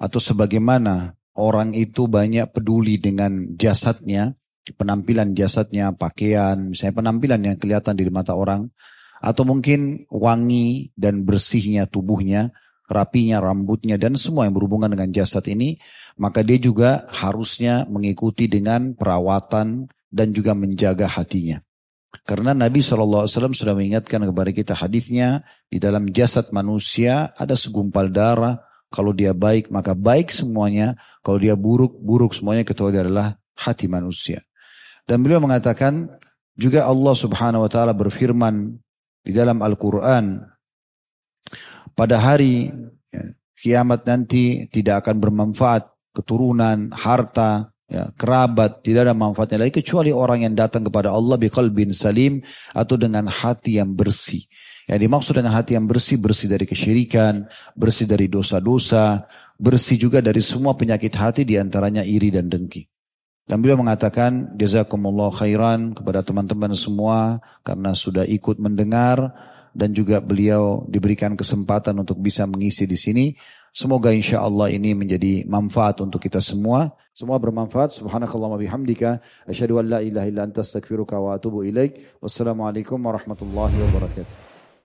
[0.00, 4.32] atau sebagaimana orang itu banyak peduli dengan jasadnya,
[4.80, 8.72] penampilan jasadnya, pakaian, misalnya penampilan yang kelihatan di mata orang,
[9.20, 12.48] atau mungkin wangi dan bersihnya tubuhnya,
[12.91, 15.79] rapinya rambutnya dan semua yang berhubungan dengan jasad ini,
[16.19, 21.63] maka dia juga harusnya mengikuti dengan perawatan dan juga menjaga hatinya.
[22.27, 28.59] Karena Nabi SAW sudah mengingatkan kepada kita hadisnya di dalam jasad manusia ada segumpal darah.
[28.91, 30.99] Kalau dia baik maka baik semuanya.
[31.23, 32.67] Kalau dia buruk buruk semuanya.
[32.67, 34.43] Ketua dia adalah hati manusia.
[35.07, 36.11] Dan beliau mengatakan
[36.59, 38.75] juga Allah Subhanahu Wa Taala berfirman
[39.23, 40.50] di dalam Al-Quran
[41.93, 42.71] pada hari
[43.11, 43.23] ya,
[43.57, 50.47] kiamat nanti tidak akan bermanfaat keturunan, harta, ya, kerabat, tidak ada manfaatnya lagi kecuali orang
[50.47, 52.39] yang datang kepada Allah biqalbin salim
[52.71, 54.47] atau dengan hati yang bersih.
[54.89, 57.45] Yang dimaksud dengan hati yang bersih, bersih dari kesyirikan,
[57.77, 62.89] bersih dari dosa-dosa, bersih juga dari semua penyakit hati di antaranya iri dan dengki.
[63.45, 69.31] Dan beliau mengatakan jazakumullah khairan kepada teman-teman semua karena sudah ikut mendengar
[69.71, 73.25] dan juga beliau diberikan kesempatan untuk bisa mengisi di sini.
[73.71, 76.91] Semoga insya Allah ini menjadi manfaat untuk kita semua.
[77.15, 77.95] Semua bermanfaat.
[77.95, 79.23] Subhanakallah bihamdika.
[79.47, 82.19] Asyadu an la ilaha illa anta astaghfiruka wa atubu ilaik.
[82.19, 84.50] Wassalamualaikum warahmatullahi wabarakatuh.